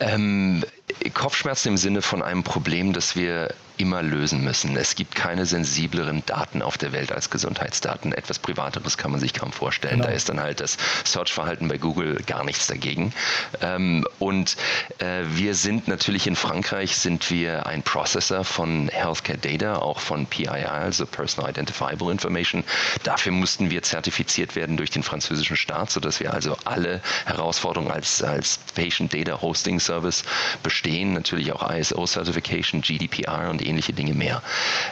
Ähm, 0.00 0.64
Kopfschmerzen 1.12 1.68
im 1.68 1.76
Sinne 1.76 2.00
von 2.00 2.22
einem 2.22 2.42
Problem, 2.44 2.94
das 2.94 3.14
wir 3.14 3.52
immer 3.80 4.02
lösen 4.02 4.44
müssen. 4.44 4.76
Es 4.76 4.94
gibt 4.94 5.14
keine 5.14 5.46
sensibleren 5.46 6.22
Daten 6.26 6.60
auf 6.60 6.76
der 6.76 6.92
Welt 6.92 7.12
als 7.12 7.30
Gesundheitsdaten. 7.30 8.12
Etwas 8.12 8.38
Privateres 8.38 8.98
kann 8.98 9.10
man 9.10 9.20
sich 9.20 9.32
kaum 9.32 9.52
vorstellen. 9.52 9.96
Genau. 9.96 10.08
Da 10.08 10.12
ist 10.12 10.28
dann 10.28 10.38
halt 10.38 10.60
das 10.60 10.76
Search-Verhalten 11.04 11.66
bei 11.68 11.78
Google 11.78 12.16
gar 12.26 12.44
nichts 12.44 12.66
dagegen. 12.66 13.14
Ähm, 13.62 14.06
und 14.18 14.56
äh, 14.98 15.22
wir 15.28 15.54
sind 15.54 15.88
natürlich 15.88 16.26
in 16.26 16.36
Frankreich 16.36 16.96
sind 16.96 17.30
wir 17.30 17.66
ein 17.66 17.82
Processor 17.82 18.44
von 18.44 18.88
Healthcare 18.88 19.38
Data, 19.38 19.76
auch 19.76 20.00
von 20.00 20.26
PII, 20.26 20.46
also 20.48 21.06
Personal 21.06 21.50
Identifiable 21.50 22.12
Information. 22.12 22.64
Dafür 23.02 23.32
mussten 23.32 23.70
wir 23.70 23.82
zertifiziert 23.82 24.56
werden 24.56 24.76
durch 24.76 24.90
den 24.90 25.02
französischen 25.02 25.56
Staat, 25.56 25.90
sodass 25.90 26.20
wir 26.20 26.34
also 26.34 26.56
alle 26.64 27.00
Herausforderungen 27.24 27.90
als, 27.90 28.22
als 28.22 28.58
Patient 28.74 29.14
Data 29.14 29.40
Hosting 29.40 29.80
Service 29.80 30.22
bestehen. 30.62 31.14
Natürlich 31.14 31.52
auch 31.52 31.70
ISO 31.70 32.04
Certification, 32.06 32.82
GDPR 32.82 33.48
und 33.48 33.62
ähnliche 33.70 33.92
Dinge 33.92 34.14
mehr. 34.14 34.42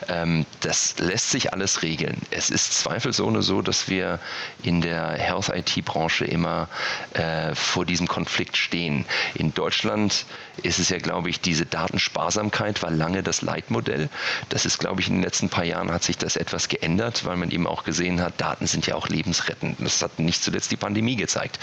Ähm, 0.08 0.46
das 0.60 0.98
lässt 0.98 1.30
sich 1.30 1.52
alles 1.52 1.82
regeln. 1.82 2.16
Es 2.30 2.50
ist 2.50 2.78
zweifelsohne 2.78 3.42
so, 3.42 3.60
dass 3.62 3.88
wir 3.88 4.20
in 4.62 4.80
der 4.80 5.12
Health 5.12 5.50
IT 5.54 5.84
Branche 5.84 6.24
immer 6.24 6.68
äh, 7.14 7.54
vor 7.54 7.84
diesem 7.84 8.08
Konflikt 8.08 8.56
stehen. 8.56 9.04
In 9.34 9.52
Deutschland 9.52 10.24
ist 10.62 10.78
es 10.78 10.88
ja, 10.88 10.98
glaube 10.98 11.30
ich, 11.30 11.40
diese 11.40 11.66
Datensparsamkeit 11.66 12.82
war 12.82 12.90
lange 12.90 13.22
das 13.22 13.42
Leitmodell. 13.42 14.08
Das 14.48 14.64
ist, 14.64 14.78
glaube 14.78 15.00
ich, 15.00 15.08
in 15.08 15.14
den 15.14 15.22
letzten 15.22 15.48
paar 15.48 15.64
Jahren 15.64 15.92
hat 15.92 16.02
sich 16.02 16.18
das 16.18 16.36
etwas 16.36 16.68
geändert, 16.68 17.24
weil 17.24 17.36
man 17.36 17.50
eben 17.50 17.66
auch 17.66 17.84
gesehen 17.84 18.20
hat, 18.20 18.40
Daten 18.40 18.66
sind 18.66 18.86
ja 18.86 18.94
auch 18.94 19.08
lebensrettend. 19.08 19.76
Das 19.80 20.02
hat 20.02 20.18
nicht 20.18 20.42
zuletzt 20.42 20.70
die 20.70 20.76
Pandemie 20.76 21.16
gezeigt. 21.16 21.58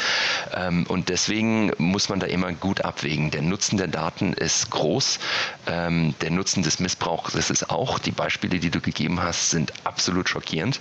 Ähm, 0.54 0.86
und 0.88 1.10
deswegen 1.10 1.72
muss 1.78 2.10
man 2.10 2.20
da 2.20 2.28
immer 2.28 2.54
gut 2.54 2.82
abwägen. 2.82 3.32
Der 3.32 3.42
Nutzen 3.42 3.78
der 3.78 3.88
Daten 3.88 4.34
ist 4.34 4.70
groß. 4.70 5.20
Ähm, 5.68 6.16
der 6.22 6.32
Nutzen 6.32 6.64
des 6.64 6.80
Missbrauchs 6.80 7.05
es 7.36 7.50
es 7.50 7.70
auch. 7.70 8.00
Die 8.00 8.12
Beispiele, 8.12 8.60
die 8.60 8.70
du 8.70 8.82
gegeben 8.82 9.22
hast, 9.22 9.50
sind 9.52 9.72
absolut 9.84 10.30
schockierend. 10.30 10.80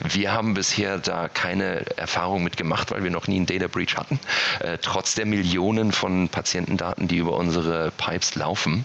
Wir 0.00 0.32
haben 0.32 0.54
bisher 0.54 0.98
da 0.98 1.28
keine 1.28 1.84
Erfahrung 1.98 2.42
mit 2.42 2.56
gemacht, 2.56 2.90
weil 2.90 3.02
wir 3.04 3.10
noch 3.10 3.28
nie 3.28 3.36
einen 3.36 3.46
Data 3.46 3.66
Breach 3.68 3.96
hatten. 3.96 4.18
Äh, 4.60 4.78
trotz 4.80 5.14
der 5.14 5.26
Millionen 5.26 5.92
von 5.92 6.28
Patientendaten, 6.28 7.08
die 7.08 7.18
über 7.18 7.36
unsere 7.36 7.92
Pipes 7.96 8.34
laufen. 8.34 8.84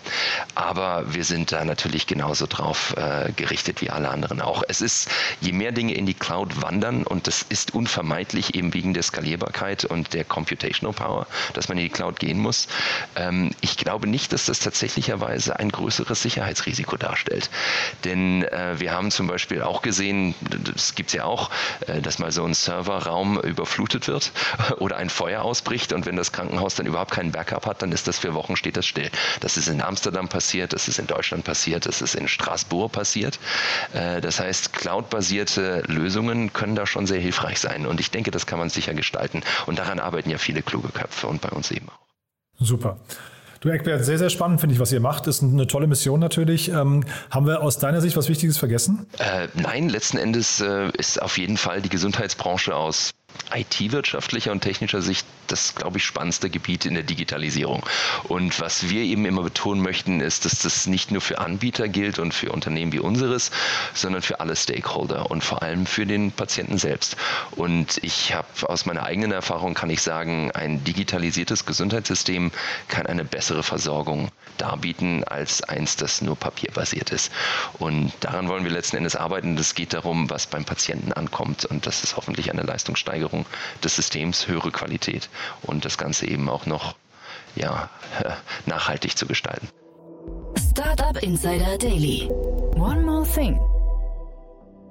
Aber 0.55 1.13
wir 1.13 1.23
sind 1.23 1.51
da 1.51 1.63
natürlich 1.63 2.07
genauso 2.07 2.45
drauf 2.47 2.93
äh, 2.97 3.31
gerichtet 3.33 3.81
wie 3.81 3.89
alle 3.89 4.09
anderen 4.09 4.41
auch. 4.41 4.63
Es 4.67 4.81
ist, 4.81 5.09
je 5.39 5.51
mehr 5.53 5.71
Dinge 5.71 5.93
in 5.93 6.05
die 6.05 6.13
Cloud 6.13 6.61
wandern, 6.61 7.03
und 7.03 7.27
das 7.27 7.43
ist 7.47 7.73
unvermeidlich 7.73 8.55
eben 8.55 8.73
wegen 8.73 8.93
der 8.93 9.03
Skalierbarkeit 9.03 9.85
und 9.85 10.13
der 10.13 10.25
Computational 10.25 10.93
Power, 10.93 11.27
dass 11.53 11.69
man 11.69 11.77
in 11.77 11.85
die 11.85 11.89
Cloud 11.89 12.19
gehen 12.19 12.39
muss. 12.39 12.67
Ähm, 13.15 13.51
ich 13.61 13.77
glaube 13.77 14.07
nicht, 14.07 14.33
dass 14.33 14.45
das 14.45 14.59
tatsächlicherweise 14.59 15.57
ein 15.57 15.69
größeres 15.69 16.21
Sicherheitsrisiko 16.21 16.70
darstellt. 16.97 17.49
Denn 18.05 18.43
äh, 18.43 18.79
wir 18.79 18.91
haben 18.91 19.11
zum 19.11 19.27
Beispiel 19.27 19.61
auch 19.61 19.81
gesehen, 19.81 20.35
das 20.73 20.95
gibt 20.95 21.09
es 21.09 21.13
ja 21.13 21.25
auch, 21.25 21.49
äh, 21.87 22.01
dass 22.01 22.19
mal 22.19 22.31
so 22.31 22.43
ein 22.43 22.53
Serverraum 22.53 23.39
überflutet 23.39 24.07
wird 24.07 24.31
oder 24.77 24.97
ein 24.97 25.09
Feuer 25.09 25.41
ausbricht 25.41 25.93
und 25.93 26.05
wenn 26.05 26.15
das 26.15 26.31
Krankenhaus 26.31 26.75
dann 26.75 26.85
überhaupt 26.85 27.11
keinen 27.11 27.31
Backup 27.31 27.65
hat, 27.65 27.81
dann 27.81 27.91
ist 27.91 28.07
das 28.07 28.19
für 28.19 28.33
Wochen 28.33 28.55
steht 28.55 28.77
das 28.77 28.85
still. 28.85 29.09
Das 29.39 29.57
ist 29.57 29.67
in 29.67 29.81
Amsterdam 29.81 30.27
passiert, 30.29 30.73
das 30.73 30.87
ist 30.87 30.99
in 30.99 31.07
Deutschland 31.07 31.43
passiert, 31.43 31.85
das 31.85 32.01
ist 32.01 32.15
in 32.15 32.27
Straßburg 32.27 32.91
passiert. 32.91 33.39
Äh, 33.93 34.21
das 34.21 34.39
heißt, 34.39 34.73
cloud-basierte 34.73 35.83
Lösungen 35.87 36.53
können 36.53 36.75
da 36.75 36.85
schon 36.85 37.07
sehr 37.07 37.19
hilfreich 37.19 37.59
sein 37.59 37.85
und 37.85 37.99
ich 37.99 38.11
denke, 38.11 38.31
das 38.31 38.45
kann 38.45 38.59
man 38.59 38.69
sicher 38.69 38.93
gestalten 38.93 39.41
und 39.65 39.79
daran 39.79 39.99
arbeiten 39.99 40.29
ja 40.29 40.37
viele 40.37 40.61
kluge 40.61 40.89
Köpfe 40.89 41.27
und 41.27 41.41
bei 41.41 41.49
uns 41.49 41.71
eben 41.71 41.89
auch. 41.89 42.01
Super. 42.59 42.99
Du 43.61 43.69
Eckbert, 43.69 44.03
sehr, 44.03 44.17
sehr 44.17 44.31
spannend 44.31 44.59
finde 44.59 44.73
ich, 44.73 44.81
was 44.81 44.91
ihr 44.91 44.99
macht. 44.99 45.27
Ist 45.27 45.43
eine 45.43 45.67
tolle 45.67 45.85
Mission 45.85 46.19
natürlich. 46.19 46.69
Ähm, 46.69 47.05
haben 47.29 47.45
wir 47.45 47.61
aus 47.61 47.77
deiner 47.77 48.01
Sicht 48.01 48.17
was 48.17 48.27
Wichtiges 48.27 48.57
vergessen? 48.57 49.05
Äh, 49.19 49.49
nein, 49.53 49.87
letzten 49.87 50.17
Endes 50.17 50.61
äh, 50.61 50.89
ist 50.97 51.21
auf 51.21 51.37
jeden 51.37 51.57
Fall 51.57 51.79
die 51.79 51.89
Gesundheitsbranche 51.89 52.75
aus 52.75 53.11
IT-wirtschaftlicher 53.53 54.51
und 54.51 54.61
technischer 54.61 55.01
Sicht 55.01 55.25
das, 55.47 55.75
glaube 55.75 55.97
ich, 55.97 56.05
spannendste 56.05 56.49
Gebiet 56.49 56.85
in 56.85 56.93
der 56.93 57.03
Digitalisierung. 57.03 57.85
Und 58.23 58.59
was 58.61 58.89
wir 58.89 59.01
eben 59.01 59.25
immer 59.25 59.43
betonen 59.43 59.81
möchten, 59.81 60.21
ist, 60.21 60.45
dass 60.45 60.59
das 60.59 60.87
nicht 60.87 61.11
nur 61.11 61.19
für 61.21 61.39
Anbieter 61.39 61.89
gilt 61.89 62.19
und 62.19 62.33
für 62.33 62.51
Unternehmen 62.51 62.93
wie 62.93 62.99
unseres, 62.99 63.51
sondern 63.93 64.21
für 64.21 64.39
alle 64.39 64.55
Stakeholder 64.55 65.29
und 65.29 65.43
vor 65.43 65.61
allem 65.61 65.85
für 65.85 66.05
den 66.05 66.31
Patienten 66.31 66.77
selbst. 66.77 67.17
Und 67.51 68.01
ich 68.01 68.33
habe 68.33 68.47
aus 68.63 68.85
meiner 68.85 69.03
eigenen 69.03 69.31
Erfahrung 69.31 69.73
kann 69.73 69.89
ich 69.89 70.01
sagen, 70.01 70.51
ein 70.51 70.83
digitalisiertes 70.85 71.65
Gesundheitssystem 71.65 72.51
kann 72.87 73.05
eine 73.05 73.25
bessere 73.25 73.63
Versorgung 73.63 74.29
darbieten 74.57 75.23
als 75.25 75.63
eins, 75.63 75.97
das 75.97 76.21
nur 76.21 76.37
papierbasiert 76.37 77.09
ist. 77.09 77.31
Und 77.79 78.13
daran 78.21 78.47
wollen 78.47 78.63
wir 78.63 78.71
letzten 78.71 78.97
Endes 78.97 79.15
arbeiten. 79.15 79.57
Es 79.57 79.75
geht 79.75 79.93
darum, 79.93 80.29
was 80.29 80.47
beim 80.47 80.63
Patienten 80.63 81.11
ankommt. 81.11 81.65
Und 81.65 81.85
das 81.85 82.03
ist 82.03 82.15
hoffentlich 82.15 82.51
eine 82.51 82.61
Leistungssteigerung 82.61 83.20
des 83.83 83.95
Systems, 83.95 84.47
höhere 84.47 84.71
Qualität 84.71 85.29
und 85.63 85.85
das 85.85 85.97
Ganze 85.97 86.27
eben 86.27 86.49
auch 86.49 86.65
noch 86.65 86.95
ja, 87.55 87.89
nachhaltig 88.65 89.17
zu 89.17 89.25
gestalten. 89.25 89.67
Startup 90.71 91.21
Insider 91.21 91.77
Daily. 91.77 92.29
One 92.75 93.01
more 93.01 93.27
thing. 93.27 93.59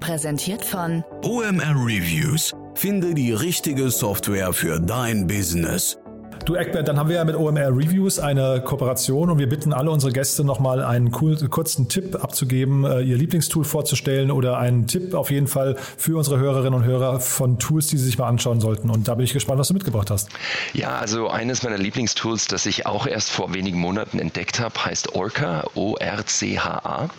Präsentiert 0.01 0.65
von 0.65 1.05
OMR 1.23 1.75
Reviews. 1.75 2.53
Finde 2.75 3.15
die 3.15 3.33
richtige 3.33 3.91
Software 3.91 4.53
für 4.53 4.81
dein 4.81 5.27
Business. 5.27 6.00
Du 6.47 6.55
Eckbert, 6.55 6.89
dann 6.89 6.99
haben 6.99 7.09
wir 7.09 7.17
ja 7.17 7.25
mit 7.25 7.37
OMR 7.37 7.69
Reviews 7.69 8.19
eine 8.19 8.63
Kooperation 8.65 9.31
und 9.31 9.39
wir 9.39 9.49
bitten 9.49 9.75
alle 9.75 9.91
unsere 9.91 10.11
Gäste 10.11 10.43
nochmal 10.43 10.83
einen 10.83 11.11
kurzen 11.11 11.89
Tipp 11.89 12.17
abzugeben, 12.17 12.85
äh, 12.85 13.03
ihr 13.03 13.17
Lieblingstool 13.17 13.63
vorzustellen 13.63 14.31
oder 14.31 14.59
einen 14.59 14.87
Tipp 14.87 15.15
auf 15.15 15.31
jeden 15.31 15.47
Fall 15.47 15.77
für 15.99 16.17
unsere 16.17 16.39
Hörerinnen 16.39 16.75
und 16.75 16.85
Hörer 16.85 17.21
von 17.21 17.59
Tools, 17.59 17.89
die 17.89 17.99
sie 17.99 18.07
sich 18.07 18.19
mal 18.19 18.27
anschauen 18.27 18.61
sollten. 18.61 18.89
Und 18.91 19.07
da 19.07 19.15
bin 19.15 19.25
ich 19.25 19.35
gespannt, 19.35 19.59
was 19.59 19.69
du 19.69 19.75
mitgebracht 19.75 20.11
hast. 20.11 20.31
Ja, 20.73 20.97
also 20.97 21.29
eines 21.29 21.63
meiner 21.63 21.79
Lieblingstools, 21.79 22.47
das 22.47 22.65
ich 22.65 22.87
auch 22.87 23.07
erst 23.07 23.31
vor 23.31 23.53
wenigen 23.53 23.79
Monaten 23.79 24.19
entdeckt 24.19 24.61
habe, 24.61 24.83
heißt 24.83 25.15
Orca, 25.15 25.65
O-R-C-H-A. 25.75 27.11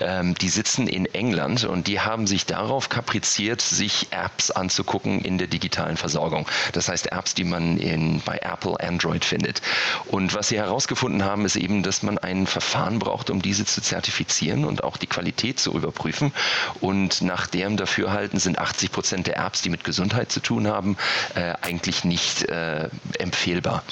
Ähm, 0.00 0.34
die 0.34 0.48
sitzen 0.48 0.88
in 0.88 1.06
England 1.06 1.64
und 1.64 1.86
die 1.86 2.00
haben 2.00 2.26
sich 2.26 2.44
darauf 2.44 2.88
kapriziert, 2.88 3.60
sich 3.60 4.08
Apps 4.10 4.50
anzugucken 4.50 5.20
in 5.20 5.38
der 5.38 5.46
digitalen 5.46 5.96
Versorgung. 5.96 6.46
Das 6.72 6.88
heißt 6.88 7.12
Apps, 7.12 7.34
die 7.34 7.44
man 7.44 7.78
in, 7.78 8.20
bei 8.24 8.38
Apple 8.42 8.63
Apple 8.64 8.80
Android 8.80 9.24
findet. 9.24 9.60
Und 10.06 10.34
was 10.34 10.48
sie 10.48 10.56
herausgefunden 10.56 11.24
haben, 11.24 11.44
ist 11.44 11.56
eben, 11.56 11.82
dass 11.82 12.02
man 12.02 12.18
ein 12.18 12.46
Verfahren 12.46 12.98
braucht, 12.98 13.30
um 13.30 13.42
diese 13.42 13.64
zu 13.66 13.82
zertifizieren 13.82 14.64
und 14.64 14.82
auch 14.84 14.96
die 14.96 15.06
Qualität 15.06 15.60
zu 15.60 15.72
überprüfen. 15.72 16.32
Und 16.80 17.20
nach 17.22 17.46
deren 17.46 17.76
Dafürhalten 17.76 18.38
sind 18.38 18.58
80 18.58 18.90
Prozent 18.92 19.26
der 19.26 19.36
Apps, 19.36 19.62
die 19.62 19.68
mit 19.68 19.84
Gesundheit 19.84 20.32
zu 20.32 20.40
tun 20.40 20.66
haben, 20.66 20.96
äh, 21.34 21.52
eigentlich 21.60 22.04
nicht 22.04 22.44
äh, 22.44 22.88
empfehlbar. 23.18 23.82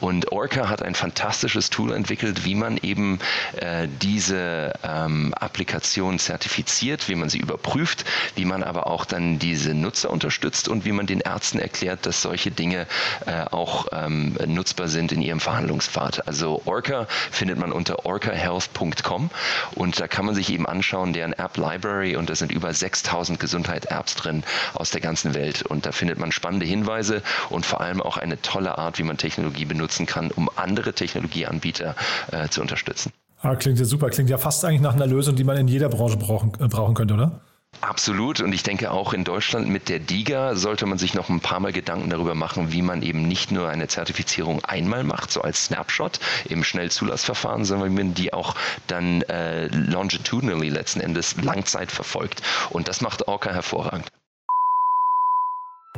Und 0.00 0.32
Orca 0.32 0.68
hat 0.68 0.82
ein 0.82 0.94
fantastisches 0.94 1.68
Tool 1.68 1.92
entwickelt, 1.92 2.44
wie 2.46 2.54
man 2.54 2.78
eben 2.78 3.18
äh, 3.56 3.86
diese 4.00 4.72
ähm, 4.82 5.34
Applikation 5.34 6.18
zertifiziert, 6.18 7.08
wie 7.08 7.16
man 7.16 7.28
sie 7.28 7.38
überprüft, 7.38 8.04
wie 8.36 8.44
man 8.44 8.62
aber 8.62 8.86
auch 8.86 9.04
dann 9.04 9.38
diese 9.38 9.74
Nutzer 9.74 10.10
unterstützt 10.10 10.68
und 10.68 10.84
wie 10.84 10.92
man 10.92 11.06
den 11.06 11.20
Ärzten 11.20 11.58
erklärt, 11.58 12.06
dass 12.06 12.22
solche 12.22 12.50
Dinge 12.50 12.86
äh, 13.26 13.42
auch 13.50 13.88
ähm, 13.92 14.21
nutzbar 14.46 14.88
sind 14.88 15.12
in 15.12 15.22
ihrem 15.22 15.40
Verhandlungspfad. 15.40 16.26
Also 16.26 16.62
Orca 16.64 17.06
findet 17.30 17.58
man 17.58 17.72
unter 17.72 18.06
orcahealth.com 18.06 19.30
und 19.74 20.00
da 20.00 20.08
kann 20.08 20.26
man 20.26 20.34
sich 20.34 20.52
eben 20.52 20.66
anschauen, 20.66 21.12
deren 21.12 21.32
App 21.32 21.56
Library 21.56 22.16
und 22.16 22.30
da 22.30 22.34
sind 22.34 22.52
über 22.52 22.72
6000 22.72 23.38
Gesundheit-Apps 23.38 24.16
drin 24.16 24.42
aus 24.74 24.90
der 24.90 25.00
ganzen 25.00 25.34
Welt 25.34 25.62
und 25.62 25.86
da 25.86 25.92
findet 25.92 26.18
man 26.18 26.32
spannende 26.32 26.66
Hinweise 26.66 27.22
und 27.50 27.66
vor 27.66 27.80
allem 27.80 28.00
auch 28.00 28.16
eine 28.16 28.40
tolle 28.42 28.78
Art, 28.78 28.98
wie 28.98 29.04
man 29.04 29.16
Technologie 29.16 29.64
benutzen 29.64 30.06
kann, 30.06 30.30
um 30.30 30.50
andere 30.56 30.92
Technologieanbieter 30.92 31.94
äh, 32.30 32.48
zu 32.48 32.60
unterstützen. 32.60 33.12
Ah, 33.40 33.56
klingt 33.56 33.78
ja 33.78 33.84
super, 33.84 34.08
klingt 34.08 34.30
ja 34.30 34.38
fast 34.38 34.64
eigentlich 34.64 34.80
nach 34.80 34.94
einer 34.94 35.06
Lösung, 35.06 35.34
die 35.34 35.42
man 35.42 35.56
in 35.56 35.66
jeder 35.66 35.88
Branche 35.88 36.16
brauchen, 36.16 36.52
äh, 36.60 36.68
brauchen 36.68 36.94
könnte, 36.94 37.14
oder? 37.14 37.40
Absolut. 37.82 38.40
Und 38.40 38.52
ich 38.52 38.62
denke 38.62 38.90
auch 38.92 39.12
in 39.12 39.24
Deutschland 39.24 39.68
mit 39.68 39.88
der 39.88 39.98
DIGA 39.98 40.54
sollte 40.54 40.86
man 40.86 40.98
sich 40.98 41.14
noch 41.14 41.28
ein 41.28 41.40
paar 41.40 41.58
Mal 41.58 41.72
Gedanken 41.72 42.10
darüber 42.10 42.34
machen, 42.34 42.72
wie 42.72 42.80
man 42.80 43.02
eben 43.02 43.26
nicht 43.26 43.50
nur 43.50 43.68
eine 43.68 43.88
Zertifizierung 43.88 44.64
einmal 44.64 45.02
macht, 45.04 45.32
so 45.32 45.42
als 45.42 45.64
Snapshot 45.66 46.20
im 46.44 46.62
Schnellzulassverfahren, 46.64 47.64
sondern 47.64 47.90
wie 47.90 48.02
man 48.02 48.14
die 48.14 48.32
auch 48.32 48.54
dann 48.86 49.22
äh, 49.22 49.66
longitudinally 49.66 50.68
letzten 50.68 51.00
Endes 51.00 51.36
Langzeit 51.42 51.90
verfolgt. 51.90 52.42
Und 52.70 52.88
das 52.88 53.00
macht 53.00 53.26
Orca 53.26 53.52
hervorragend. 53.52 54.06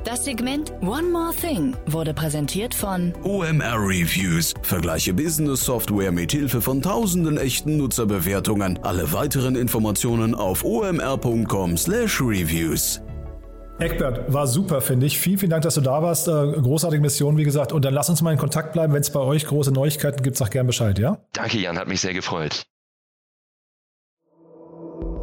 Das 0.05 0.25
Segment 0.25 0.73
One 0.83 1.11
More 1.11 1.33
Thing 1.35 1.75
wurde 1.87 2.13
präsentiert 2.13 2.75
von 2.75 3.15
OMR 3.23 3.79
Reviews. 3.79 4.53
Vergleiche 4.61 5.15
Business 5.15 5.65
Software 5.65 6.13
mit 6.13 6.31
Hilfe 6.31 6.61
von 6.61 6.83
tausenden 6.83 7.39
echten 7.39 7.79
Nutzerbewertungen. 7.79 8.79
Alle 8.83 9.15
weiteren 9.15 9.57
Informationen 9.57 10.35
auf 10.35 10.63
omr.com/reviews. 10.63 13.01
Eckbert, 13.79 14.31
war 14.31 14.47
super, 14.47 14.83
finde 14.83 15.07
ich. 15.07 15.19
Vielen, 15.19 15.39
vielen 15.39 15.51
Dank, 15.51 15.63
dass 15.63 15.77
du 15.77 15.81
da 15.81 16.03
warst. 16.03 16.29
Äh, 16.29 16.31
großartige 16.31 17.01
Mission, 17.01 17.39
wie 17.39 17.45
gesagt. 17.45 17.73
Und 17.73 17.87
dann 17.87 17.95
lass 17.95 18.11
uns 18.11 18.21
mal 18.21 18.33
in 18.33 18.39
Kontakt 18.39 18.75
bleiben. 18.75 18.93
Wenn 18.93 19.01
es 19.01 19.11
bei 19.11 19.21
euch 19.21 19.47
große 19.47 19.73
Neuigkeiten 19.73 20.23
gibt, 20.23 20.37
sag 20.37 20.51
gern 20.51 20.67
Bescheid, 20.67 20.99
ja? 20.99 21.17
Danke, 21.33 21.57
Jan, 21.59 21.79
hat 21.79 21.89
mich 21.89 22.03
sehr 22.03 22.13
gefreut. 22.13 22.65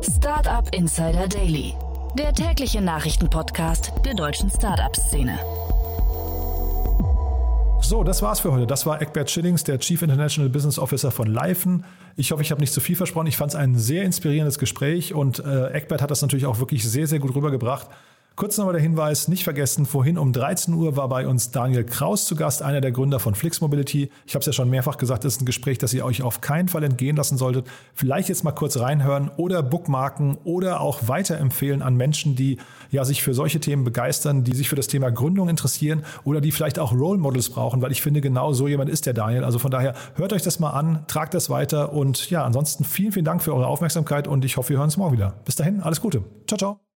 Startup 0.02 0.68
Insider 0.76 1.28
Daily 1.28 1.76
der 2.18 2.34
tägliche 2.34 2.82
Nachrichtenpodcast 2.82 3.94
der 4.04 4.14
deutschen 4.14 4.50
Startup-Szene. 4.50 5.40
So, 7.82 8.04
das 8.04 8.22
war's 8.22 8.42
für 8.42 8.52
heute. 8.52 8.68
Das 8.68 8.86
war 8.86 9.02
Eckbert 9.02 9.32
Schillings, 9.32 9.64
der 9.64 9.80
Chief 9.80 10.02
International 10.02 10.50
Business 10.50 10.78
Officer 10.78 11.12
von 11.12 11.28
Leifen. 11.28 11.86
Ich 12.16 12.32
hoffe, 12.32 12.42
ich 12.42 12.52
habe 12.52 12.62
nicht 12.62 12.74
zu 12.74 12.82
viel 12.82 12.96
versprochen. 12.96 13.28
Ich 13.28 13.38
fand 13.38 13.52
es 13.52 13.56
ein 13.56 13.76
sehr 13.76 14.04
inspirierendes 14.04 14.60
Gespräch 14.60 15.14
und 15.14 15.40
äh, 15.40 15.68
Eckbert 15.72 16.02
hat 16.02 16.12
das 16.12 16.22
natürlich 16.22 16.46
auch 16.46 16.60
wirklich 16.60 16.90
sehr, 16.90 17.08
sehr 17.08 17.20
gut 17.20 17.34
rübergebracht. 17.34 17.88
Kurz 18.38 18.58
nochmal 18.58 18.74
der 18.74 18.82
Hinweis, 18.82 19.28
nicht 19.28 19.44
vergessen, 19.44 19.86
vorhin 19.86 20.18
um 20.18 20.32
13 20.32 20.74
Uhr 20.74 20.96
war 20.96 21.10
bei 21.10 21.28
uns 21.28 21.52
Daniel 21.52 21.84
Kraus 21.84 22.26
zu 22.26 22.36
Gast, 22.36 22.62
einer 22.62 22.80
der 22.80 22.94
Gründer 22.94 23.20
von 23.20 23.36
Flix 23.36 23.60
Mobility. 23.60 24.10
Ich 24.26 24.36
habe 24.36 24.40
es 24.40 24.46
ja 24.46 24.54
schon 24.54 24.70
mehrfach 24.70 24.98
gesagt, 24.98 25.26
das 25.26 25.36
ist 25.36 25.42
ein 25.42 25.46
Gespräch, 25.46 25.80
das 25.80 25.94
ihr 25.94 26.06
euch 26.06 26.22
auf 26.22 26.40
keinen 26.40 26.70
Fall 26.70 26.84
entgehen 26.84 27.18
lassen 27.18 27.38
solltet. 27.38 27.68
Vielleicht 27.94 28.30
jetzt 28.30 28.44
mal 28.46 28.54
kurz 28.54 28.80
reinhören 28.80 29.30
oder 29.36 29.62
bookmarken 29.62 30.38
oder 30.46 30.80
auch 30.80 31.10
weiterempfehlen 31.10 31.82
an 31.82 31.98
Menschen, 31.98 32.38
die 32.38 32.58
ja 32.90 33.04
sich 33.04 33.22
für 33.22 33.34
solche 33.34 33.60
Themen 33.60 33.84
begeistern, 33.84 34.46
die 34.46 34.56
sich 34.56 34.70
für 34.70 34.78
das 34.78 34.88
Thema 34.88 35.12
Gründung 35.12 35.50
interessieren 35.50 36.04
oder 36.24 36.40
die 36.40 36.54
vielleicht 36.54 36.80
auch 36.80 36.94
Role 36.94 37.20
Models 37.20 37.50
brauchen, 37.50 37.82
weil 37.82 37.92
ich 37.92 38.02
finde, 38.02 38.22
genau 38.22 38.54
so 38.54 38.68
jemand 38.68 38.90
ist 38.90 39.06
der 39.06 39.14
Daniel. 39.14 39.44
Also 39.44 39.60
von 39.60 39.72
daher 39.72 39.94
hört 40.16 40.32
euch 40.32 40.42
das 40.42 40.58
mal 40.58 40.72
an, 40.72 41.04
tragt 41.08 41.34
das 41.34 41.50
weiter 41.50 41.92
und 41.92 42.30
ja, 42.30 42.46
ansonsten 42.46 42.86
vielen, 42.86 43.12
vielen 43.12 43.26
Dank 43.26 43.44
für 43.44 43.54
eure 43.54 43.68
Aufmerksamkeit 43.68 44.28
und 44.28 44.46
ich 44.46 44.56
hoffe, 44.56 44.70
wir 44.70 44.78
hören 44.78 44.86
uns 44.86 44.98
morgen 44.98 45.14
wieder. 45.14 45.34
Bis 45.44 45.56
dahin, 45.56 45.82
alles 45.82 46.00
Gute. 46.00 46.24
Ciao, 46.48 46.58
ciao. 46.58 46.91